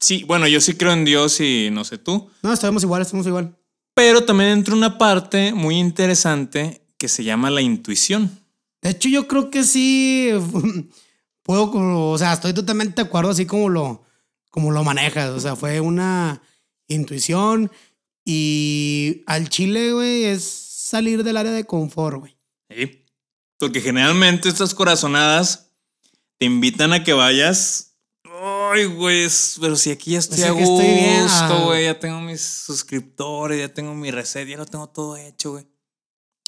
[0.00, 3.26] Sí, bueno, yo sí creo en Dios y no sé tú, No, estamos igual, estamos
[3.26, 3.57] igual.
[3.98, 8.30] Pero también entra una parte muy interesante que se llama la intuición.
[8.80, 10.30] De hecho, yo creo que sí
[11.42, 11.72] puedo,
[12.08, 14.04] o sea, estoy totalmente de acuerdo así como lo,
[14.50, 15.30] como lo manejas.
[15.30, 16.40] O sea, fue una
[16.86, 17.72] intuición
[18.24, 22.38] y al chile, güey, es salir del área de confort, güey.
[22.70, 23.04] ¿sí?
[23.58, 25.72] Porque generalmente estas corazonadas
[26.36, 27.87] te invitan a que vayas.
[28.72, 29.26] Ay, güey,
[29.60, 31.62] pero si aquí ya estoy O sea, a que estoy bien, gusto, ah.
[31.64, 31.84] güey.
[31.84, 35.66] Ya tengo mis suscriptores, ya tengo mi receta, ya lo tengo todo hecho, güey.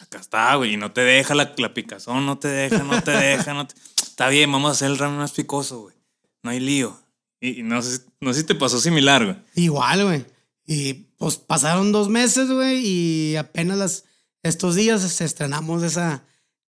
[0.02, 0.74] Acá está, güey.
[0.74, 3.54] Y no te deja la, la picazón, no te deja, no te deja.
[3.54, 5.96] No te- Está bien, vamos a hacer el ramen más picoso, güey.
[6.42, 6.98] No hay lío.
[7.40, 9.36] Y, y no, sé, no sé si te pasó similar, güey.
[9.54, 10.26] Igual, güey.
[10.66, 14.04] Y pues pasaron dos meses, güey, y apenas las,
[14.42, 16.22] estos días estrenamos esa,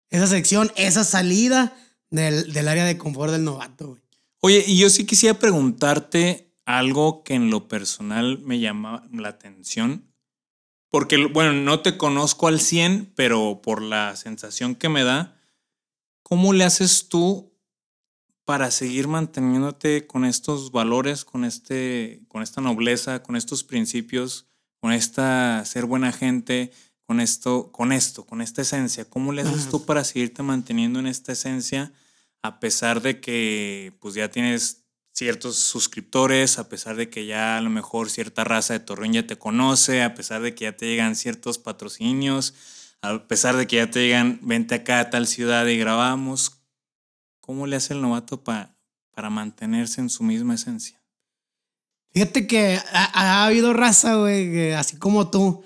[0.08, 1.76] esa sección, esa salida
[2.08, 3.99] del, del área de confort del novato, güey.
[4.42, 10.10] Oye, y yo sí quisiera preguntarte algo que en lo personal me llama la atención.
[10.90, 15.36] Porque, bueno, no te conozco al 100, pero por la sensación que me da,
[16.22, 17.54] ¿cómo le haces tú
[18.44, 24.46] para seguir manteniéndote con estos valores, con, este, con esta nobleza, con estos principios,
[24.80, 26.72] con esta ser buena gente,
[27.04, 29.04] con esto, con esto, con esta esencia?
[29.04, 31.92] ¿Cómo le haces tú para seguirte manteniendo en esta esencia?
[32.42, 37.60] A pesar de que pues ya tienes ciertos suscriptores, a pesar de que ya a
[37.60, 40.86] lo mejor cierta raza de Torreón ya te conoce, a pesar de que ya te
[40.86, 42.54] llegan ciertos patrocinios,
[43.02, 46.62] a pesar de que ya te llegan, vente acá a tal ciudad y grabamos,
[47.40, 48.76] ¿cómo le hace el novato pa-
[49.12, 51.02] para mantenerse en su misma esencia?
[52.12, 53.04] Fíjate que ha,
[53.42, 55.62] ha habido raza, güey, que así como tú,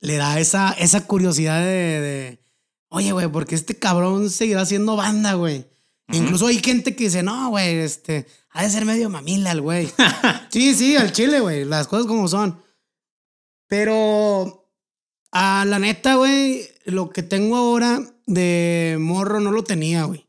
[0.00, 2.44] le da esa, esa curiosidad de, de,
[2.88, 5.69] oye, güey, porque este cabrón seguirá haciendo banda, güey.
[6.12, 9.90] Incluso hay gente que dice, no, güey, este, ha de ser medio mamila el güey.
[10.50, 12.60] sí, sí, al chile, güey, las cosas como son.
[13.68, 14.68] Pero,
[15.32, 20.26] a la neta, güey, lo que tengo ahora de morro no lo tenía, güey.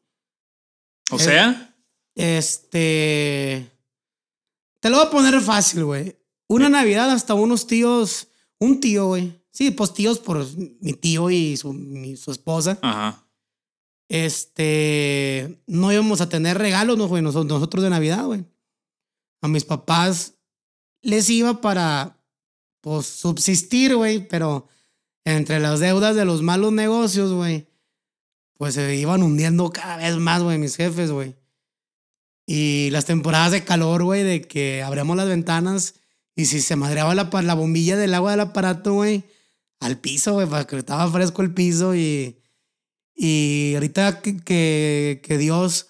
[1.11, 1.75] O Eh, sea,
[2.15, 3.71] Este.
[4.79, 6.15] Te lo voy a poner fácil, güey.
[6.47, 8.27] Una Navidad hasta unos tíos,
[8.59, 9.41] un tío, güey.
[9.51, 10.45] Sí, pues tíos por
[10.81, 12.77] mi tío y su, mi- su esposa.
[12.81, 13.25] Ajá.
[14.13, 18.43] Este, no íbamos a tener regalos, no, güey, nosotros, de Navidad, güey.
[19.41, 20.33] A mis papás
[21.01, 22.21] les iba para,
[22.81, 24.67] pues, subsistir, güey, pero
[25.23, 27.69] entre las deudas de los malos negocios, güey,
[28.57, 31.37] pues se iban hundiendo cada vez más, güey, mis jefes, güey.
[32.45, 35.95] Y las temporadas de calor, güey, de que abríamos las ventanas
[36.35, 39.23] y si se madreaba la, la bombilla del agua del aparato, güey,
[39.79, 42.40] al piso, güey, para que estaba fresco el piso y...
[43.23, 45.89] Y ahorita que, que, que Dios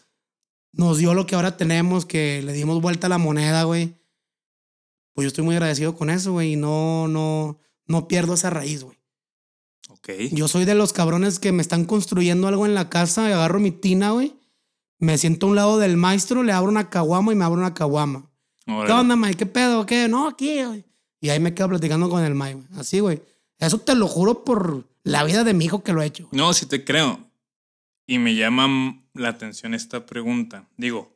[0.74, 3.96] nos dio lo que ahora tenemos, que le dimos vuelta a la moneda, güey.
[5.14, 6.52] Pues yo estoy muy agradecido con eso, güey.
[6.52, 7.58] Y no, no,
[7.88, 8.98] no pierdo esa raíz, güey.
[9.88, 10.10] Ok.
[10.34, 13.62] Yo soy de los cabrones que me están construyendo algo en la casa y agarro
[13.62, 14.36] mi tina, güey.
[15.00, 17.74] Me siento a un lado del maestro, le abro una caguama y me abro una
[17.74, 18.30] caguama.
[18.66, 19.36] ¿Qué onda, May?
[19.36, 19.86] ¿Qué pedo?
[19.86, 20.10] ¿Qué?
[20.10, 20.84] No, aquí, güey.
[21.22, 22.68] Y ahí me quedo platicando con el May, güey.
[22.76, 23.22] Así, güey.
[23.62, 26.28] Eso te lo juro por la vida de mi hijo que lo he hecho.
[26.32, 27.32] No, sí te creo.
[28.08, 30.68] Y me llama la atención esta pregunta.
[30.78, 31.16] Digo,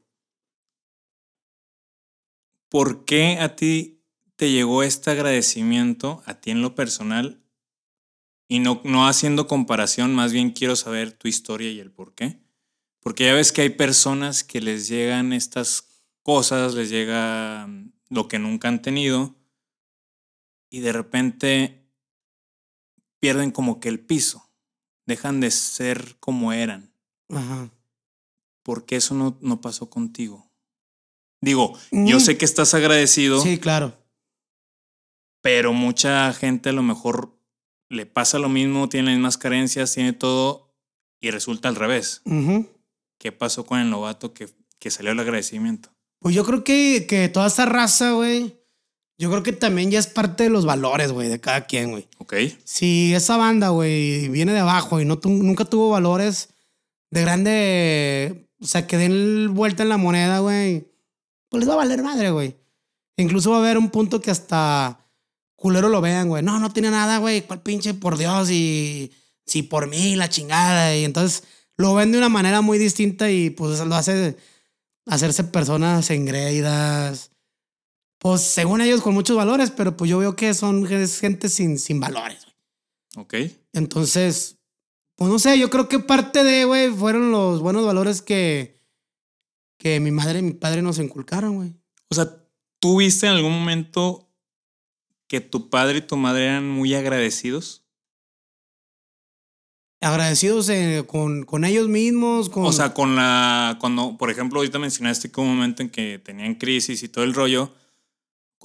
[2.70, 4.04] ¿por qué a ti
[4.36, 7.42] te llegó este agradecimiento, a ti en lo personal?
[8.48, 12.40] Y no, no haciendo comparación, más bien quiero saber tu historia y el por qué.
[13.00, 18.28] Porque ya ves que hay personas que les llegan estas cosas, les llega mm, lo
[18.28, 19.36] que nunca han tenido
[20.70, 21.85] y de repente
[23.26, 24.52] pierden como que el piso,
[25.08, 26.92] dejan de ser como eran.
[27.30, 27.72] Ajá.
[28.62, 30.52] ¿Por qué eso no, no pasó contigo?
[31.42, 33.98] Digo, yo sé que estás agradecido, Sí, claro.
[35.42, 37.36] pero mucha gente a lo mejor
[37.90, 40.72] le pasa lo mismo, tiene las mismas carencias, tiene todo
[41.20, 42.22] y resulta al revés.
[42.26, 42.70] Ujú.
[43.20, 45.90] ¿Qué pasó con el novato que, que salió el agradecimiento?
[46.20, 48.60] Pues yo creo que, que toda esa raza, güey,
[49.18, 52.08] yo creo que también ya es parte de los valores, güey, de cada quien, güey.
[52.18, 52.34] ¿Ok?
[52.64, 56.50] Si esa banda, güey, viene de abajo y no tu- nunca tuvo valores
[57.12, 60.88] de grande, o sea, que den vuelta en la moneda, güey,
[61.50, 62.58] pues les va a valer madre, güey.
[63.18, 65.00] Incluso va a haber un punto que hasta
[65.56, 66.44] culero lo vean, güey.
[66.44, 67.42] No, no tiene nada, güey.
[67.44, 68.50] ¿Cuál pinche por Dios?
[68.52, 69.14] Y
[69.46, 70.94] si por mí, la chingada.
[70.98, 71.44] Y entonces
[71.78, 74.36] lo ven de una manera muy distinta y pues lo hace
[75.06, 77.32] hacerse personas engreídas.
[78.26, 82.00] Pues según ellos con muchos valores, pero pues yo veo que son gente sin, sin
[82.00, 82.44] valores.
[82.44, 83.24] güey.
[83.24, 83.54] ¿Ok?
[83.72, 84.58] Entonces,
[85.16, 88.82] pues no sé, yo creo que parte de, güey, fueron los buenos valores que,
[89.78, 91.76] que mi madre y mi padre nos inculcaron, güey.
[92.10, 92.36] O sea,
[92.80, 94.28] ¿tú viste en algún momento
[95.28, 97.86] que tu padre y tu madre eran muy agradecidos?
[100.02, 102.66] Agradecidos eh, con, con ellos mismos, con...
[102.66, 103.78] O sea, con la.
[103.80, 107.36] Cuando, por ejemplo, ahorita mencionaste que un momento en que tenían crisis y todo el
[107.36, 107.72] rollo.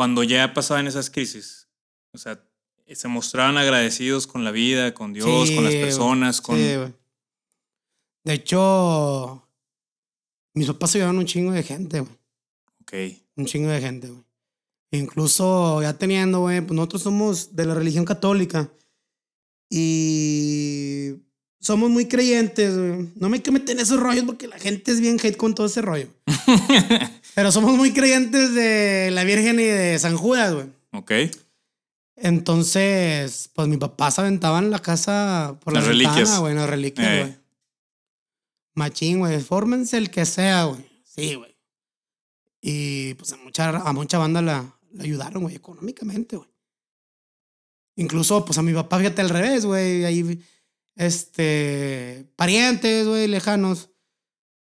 [0.00, 1.68] Cuando ya pasaban esas crisis,
[2.14, 2.42] o sea,
[2.90, 6.56] se mostraban agradecidos con la vida, con Dios, Sí, con las personas, con.
[6.56, 6.62] Sí.
[8.24, 9.46] De hecho,
[10.54, 12.12] mis papás se llevaron un chingo de gente, güey.
[12.80, 13.18] Ok.
[13.36, 14.22] Un chingo de gente, güey.
[14.92, 18.72] Incluso ya teniendo, güey, pues nosotros somos de la religión católica.
[19.68, 21.10] Y
[21.60, 23.10] somos muy creyentes, güey.
[23.16, 25.54] No me hay que meter en esos rollos porque la gente es bien hate con
[25.54, 26.08] todo ese rollo.
[27.40, 30.66] Pero somos muy creyentes de la Virgen y de San Judas, güey.
[30.92, 31.12] ok.
[32.16, 36.38] Entonces, pues mi papá se aventaba en la casa por Las la reliquias.
[36.38, 37.20] güey, las reliquias, Eh.
[37.22, 37.36] güey.
[38.74, 39.40] Machín, güey.
[39.40, 40.84] Fórmense el que sea, güey.
[41.02, 41.56] Sí, güey.
[42.60, 46.50] Y pues a mucha, a mucha banda la, la ayudaron, güey, económicamente, güey.
[47.96, 50.04] Incluso, pues a mi papá, fíjate al revés, güey.
[50.04, 50.44] Ahí,
[50.94, 53.88] este, parientes, güey, lejanos.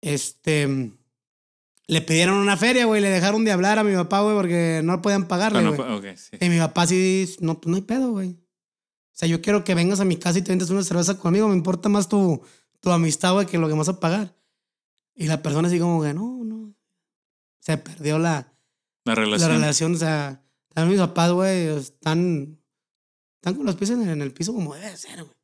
[0.00, 0.90] Este,
[1.88, 3.00] le pidieron una feria, güey.
[3.00, 6.16] Le dejaron de hablar a mi papá, güey, porque no podían pagarle, Ah, no, güey.
[6.16, 6.36] sí.
[6.40, 8.30] Y mi papá sí, no, pues no hay pedo, güey.
[8.30, 11.48] O sea, yo quiero que vengas a mi casa y te vendas una cerveza conmigo.
[11.48, 12.42] Me importa más tu,
[12.80, 14.34] tu amistad, güey, que lo que vas a pagar.
[15.14, 16.74] Y la persona así como que, no, no.
[17.60, 18.52] Se perdió la,
[19.04, 19.50] La la relación.
[19.50, 19.94] relación.
[19.94, 22.58] O sea, también mis papás, güey, están,
[23.36, 25.36] están con los pies en el, en el piso como debe ser, güey.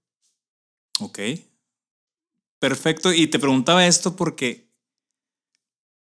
[1.00, 1.18] Ok.
[2.58, 3.12] Perfecto.
[3.12, 4.67] Y te preguntaba esto porque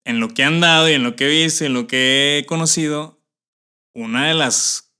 [0.05, 2.39] en lo que han dado y en lo que he visto y en lo que
[2.39, 3.21] he conocido,
[3.95, 4.93] una de las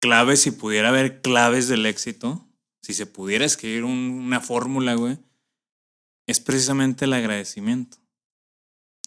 [0.00, 2.46] claves, si pudiera haber claves del éxito,
[2.82, 5.18] si se pudiera escribir un- una fórmula, güey,
[6.26, 7.98] es precisamente el agradecimiento.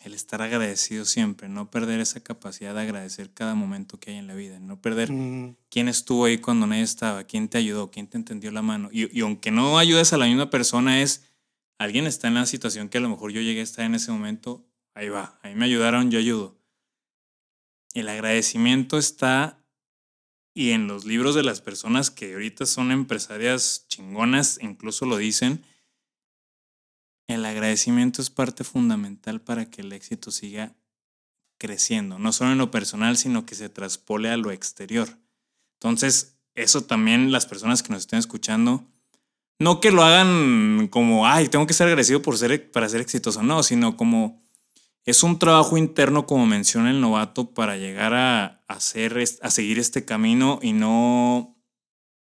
[0.04, 4.28] El estar agradecido siempre, no perder esa capacidad de agradecer cada momento que hay en
[4.28, 8.08] la vida, no perder Mm, quién estuvo ahí cuando nadie estaba, quién te ayudó, quién
[8.08, 8.90] te entendió la mano.
[8.92, 11.30] Y, y aunque no ayudes a la misma persona, es
[11.78, 14.12] alguien está en la situación que a lo mejor yo llegué a estar en ese
[14.12, 16.58] momento, ahí va, ahí me ayudaron, yo ayudo.
[17.94, 19.64] el agradecimiento está
[20.56, 25.64] y en los libros de las personas que ahorita son empresarias chingonas, incluso lo dicen,
[27.28, 30.76] el agradecimiento es parte fundamental para que el éxito siga
[31.58, 35.18] creciendo, no solo en lo personal, sino que se traspole a lo exterior.
[35.80, 38.86] Entonces, eso también las personas que nos estén escuchando,
[39.60, 43.42] no que lo hagan como, ay, tengo que ser agradecido por ser, para ser exitoso,
[43.42, 44.43] no, sino como
[45.06, 50.06] es un trabajo interno, como menciona el novato, para llegar a, hacer, a seguir este
[50.06, 51.58] camino y no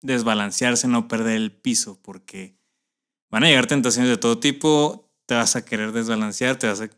[0.02, 2.58] desbalancearse, no perder el piso, porque
[3.30, 6.90] van a llegar tentaciones de todo tipo, te vas a querer desbalancear, te vas a...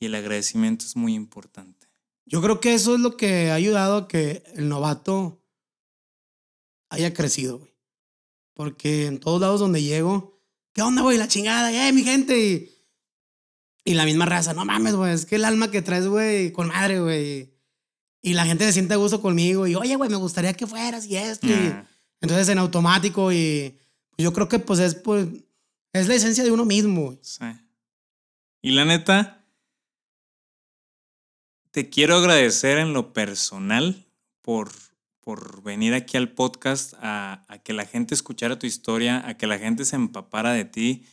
[0.00, 1.88] y el agradecimiento es muy importante.
[2.26, 5.40] Yo creo que eso es lo que ha ayudado a que el novato
[6.90, 7.74] haya crecido, güey.
[8.54, 10.40] Porque en todos lados donde llego,
[10.72, 11.18] ¿qué onda, güey?
[11.18, 12.73] La chingada, ¡eh, mi gente!
[13.84, 16.68] Y la misma raza, no mames, güey, es que el alma que traes, güey, con
[16.68, 17.52] madre, güey.
[18.22, 21.06] Y la gente se siente a gusto conmigo y, oye, güey, me gustaría que fueras
[21.06, 21.46] y esto.
[22.20, 23.78] entonces en automático y
[24.16, 25.28] yo creo que pues es, pues,
[25.92, 27.18] es la esencia de uno mismo.
[27.20, 27.44] Sí.
[28.62, 29.44] Y la neta,
[31.70, 34.06] te quiero agradecer en lo personal
[34.40, 34.70] por,
[35.20, 39.46] por venir aquí al podcast a, a que la gente escuchara tu historia, a que
[39.46, 41.06] la gente se empapara de ti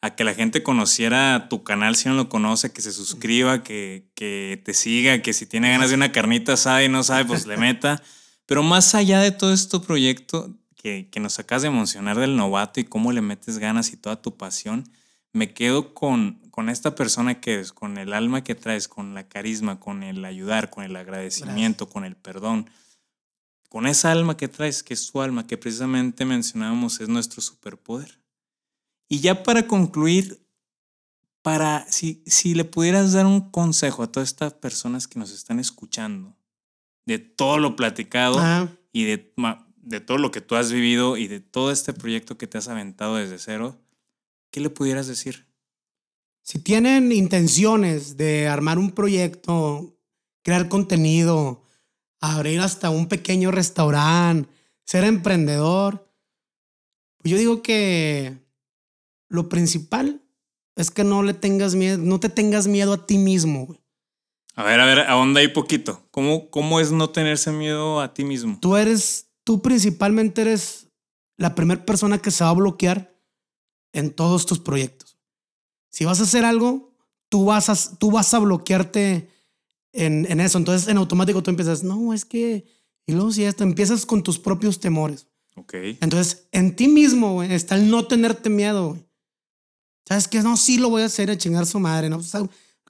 [0.00, 4.08] a que la gente conociera tu canal si no lo conoce, que se suscriba, que,
[4.14, 7.46] que te siga, que si tiene ganas de una carnita sabe y no sabe, pues
[7.46, 8.02] le meta.
[8.46, 12.78] Pero más allá de todo este proyecto que, que nos acabas de emocionar del novato
[12.78, 14.88] y cómo le metes ganas y toda tu pasión,
[15.32, 19.28] me quedo con, con esta persona que eres, con el alma que traes, con la
[19.28, 22.70] carisma, con el ayudar, con el agradecimiento, con el perdón.
[23.68, 28.18] Con esa alma que traes, que es tu alma, que precisamente mencionábamos es nuestro superpoder.
[29.08, 30.46] Y ya para concluir,
[31.42, 35.58] para si, si le pudieras dar un consejo a todas estas personas que nos están
[35.58, 36.36] escuchando,
[37.06, 38.38] de todo lo platicado
[38.92, 39.32] y de,
[39.76, 42.68] de todo lo que tú has vivido y de todo este proyecto que te has
[42.68, 43.80] aventado desde cero,
[44.50, 45.46] ¿qué le pudieras decir?
[46.42, 49.96] Si tienen intenciones de armar un proyecto,
[50.42, 51.62] crear contenido,
[52.20, 54.50] abrir hasta un pequeño restaurante,
[54.84, 56.10] ser emprendedor,
[57.16, 58.38] pues yo digo que
[59.28, 60.22] lo principal
[60.76, 63.80] es que no le tengas miedo, no te tengas miedo a ti mismo, güey.
[64.54, 66.02] A ver, a ver, ahonda ahí poquito.
[66.10, 68.58] ¿Cómo, ¿Cómo es no tenerse miedo a ti mismo?
[68.60, 70.88] Tú eres, tú principalmente eres
[71.36, 73.14] la primera persona que se va a bloquear
[73.92, 75.16] en todos tus proyectos.
[75.90, 76.92] Si vas a hacer algo,
[77.28, 79.28] tú vas a, tú vas a bloquearte
[79.92, 80.58] en, en eso.
[80.58, 82.64] Entonces, en automático tú empiezas, no, es que,
[83.06, 85.28] y luego si esto, empiezas con tus propios temores.
[85.54, 85.74] Ok.
[86.00, 89.07] Entonces, en ti mismo, güey, está el no tenerte miedo, güey.
[90.08, 90.40] ¿Sabes qué?
[90.40, 92.18] No, sí lo voy a hacer a chingar su madre, ¿no?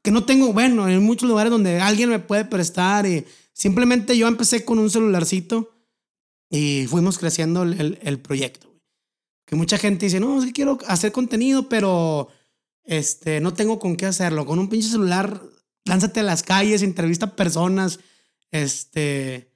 [0.04, 4.28] que no tengo, bueno, en muchos lugares donde alguien me puede prestar y simplemente yo
[4.28, 5.68] empecé con un celularcito
[6.48, 8.72] y fuimos creciendo el, el, proyecto.
[9.44, 12.28] Que mucha gente dice, no, sí quiero hacer contenido, pero
[12.84, 14.46] este, no tengo con qué hacerlo.
[14.46, 15.42] Con un pinche celular,
[15.86, 17.98] lánzate a las calles, entrevista a personas,
[18.52, 19.50] este,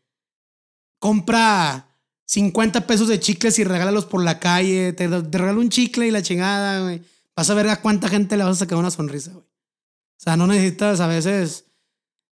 [0.99, 1.97] compra
[2.27, 6.11] 50 pesos de chicles y regálalos por la calle, te, te regalo un chicle y
[6.11, 9.33] la chingada, güey vas a ver a cuánta gente le vas a sacar una sonrisa,
[9.33, 9.45] güey.
[9.45, 11.67] O sea, no necesitas a veces,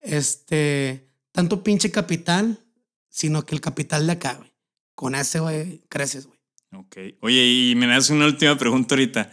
[0.00, 2.64] este, tanto pinche capital,
[3.08, 4.52] sino que el capital de acá, güey.
[4.94, 6.38] Con ese, güey, creces, güey.
[6.72, 6.96] Ok.
[7.20, 9.30] Oye, y me das una última pregunta ahorita.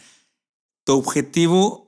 [0.84, 1.84] ¿Tu objetivo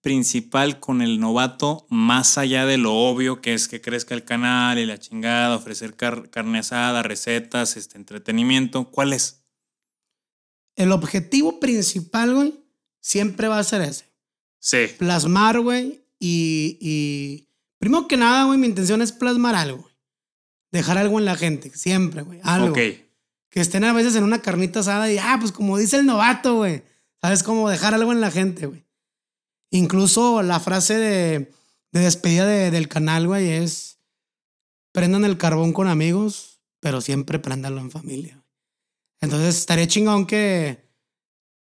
[0.00, 4.78] principal con el novato, más allá de lo obvio que es que crezca el canal
[4.78, 9.44] y la chingada, ofrecer carne asada, recetas, este entretenimiento, ¿cuál es?
[10.76, 12.54] El objetivo principal, güey,
[13.08, 14.04] siempre va a ser ese.
[14.60, 14.86] Sí.
[14.98, 16.04] Plasmar, güey.
[16.18, 17.48] Y, y,
[17.78, 19.88] primero que nada, güey, mi intención es plasmar algo.
[20.72, 22.40] Dejar algo en la gente, siempre, güey.
[22.42, 22.70] Algo.
[22.72, 22.78] Ok.
[23.48, 26.56] Que estén a veces en una carnita asada y, ah, pues como dice el novato,
[26.56, 26.82] güey.
[27.22, 28.84] ¿Sabes cómo dejar algo en la gente, güey?
[29.70, 31.50] Incluso la frase de,
[31.92, 34.00] de despedida del canal, güey, es
[34.92, 38.44] prendan el carbón con amigos, pero siempre préndanlo en familia.
[39.20, 40.87] Entonces estaría chingón que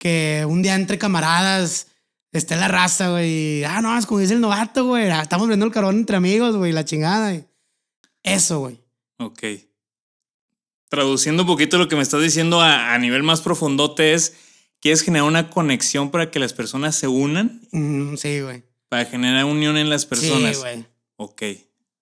[0.02, 1.86] que un día entre camaradas
[2.32, 3.62] esté la raza, güey.
[3.62, 5.08] Ah, no, es como dice el novato, güey.
[5.08, 7.40] Ah, estamos viendo el carbón entre amigos, güey, la chingada.
[8.24, 8.80] Eso, güey.
[9.18, 9.44] Ok.
[10.88, 14.34] Traduciendo un poquito lo que me estás diciendo a, nivel más profundote es,
[14.80, 17.60] ¿quieres generar una conexión para que las personas se unan?
[18.16, 18.64] sí, güey.
[18.88, 20.56] Para generar unión en las personas.
[20.56, 20.84] Sí, güey.
[21.14, 21.42] Ok,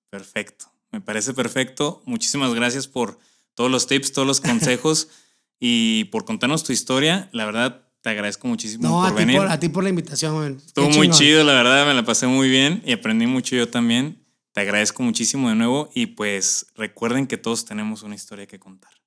[0.08, 0.72] perfecto.
[0.90, 2.02] Me parece perfecto.
[2.06, 3.18] Muchísimas gracias por
[3.54, 5.08] todos los tips, todos los consejos
[5.60, 7.28] y por contarnos tu historia.
[7.32, 9.34] La verdad, te agradezco muchísimo no, por a venir.
[9.34, 10.56] Ti por, a ti por la invitación, güey.
[10.56, 14.24] Estuvo muy chido, la verdad, me la pasé muy bien y aprendí mucho yo también.
[14.52, 18.99] Te agradezco muchísimo de nuevo y pues recuerden que todos tenemos una historia que contar.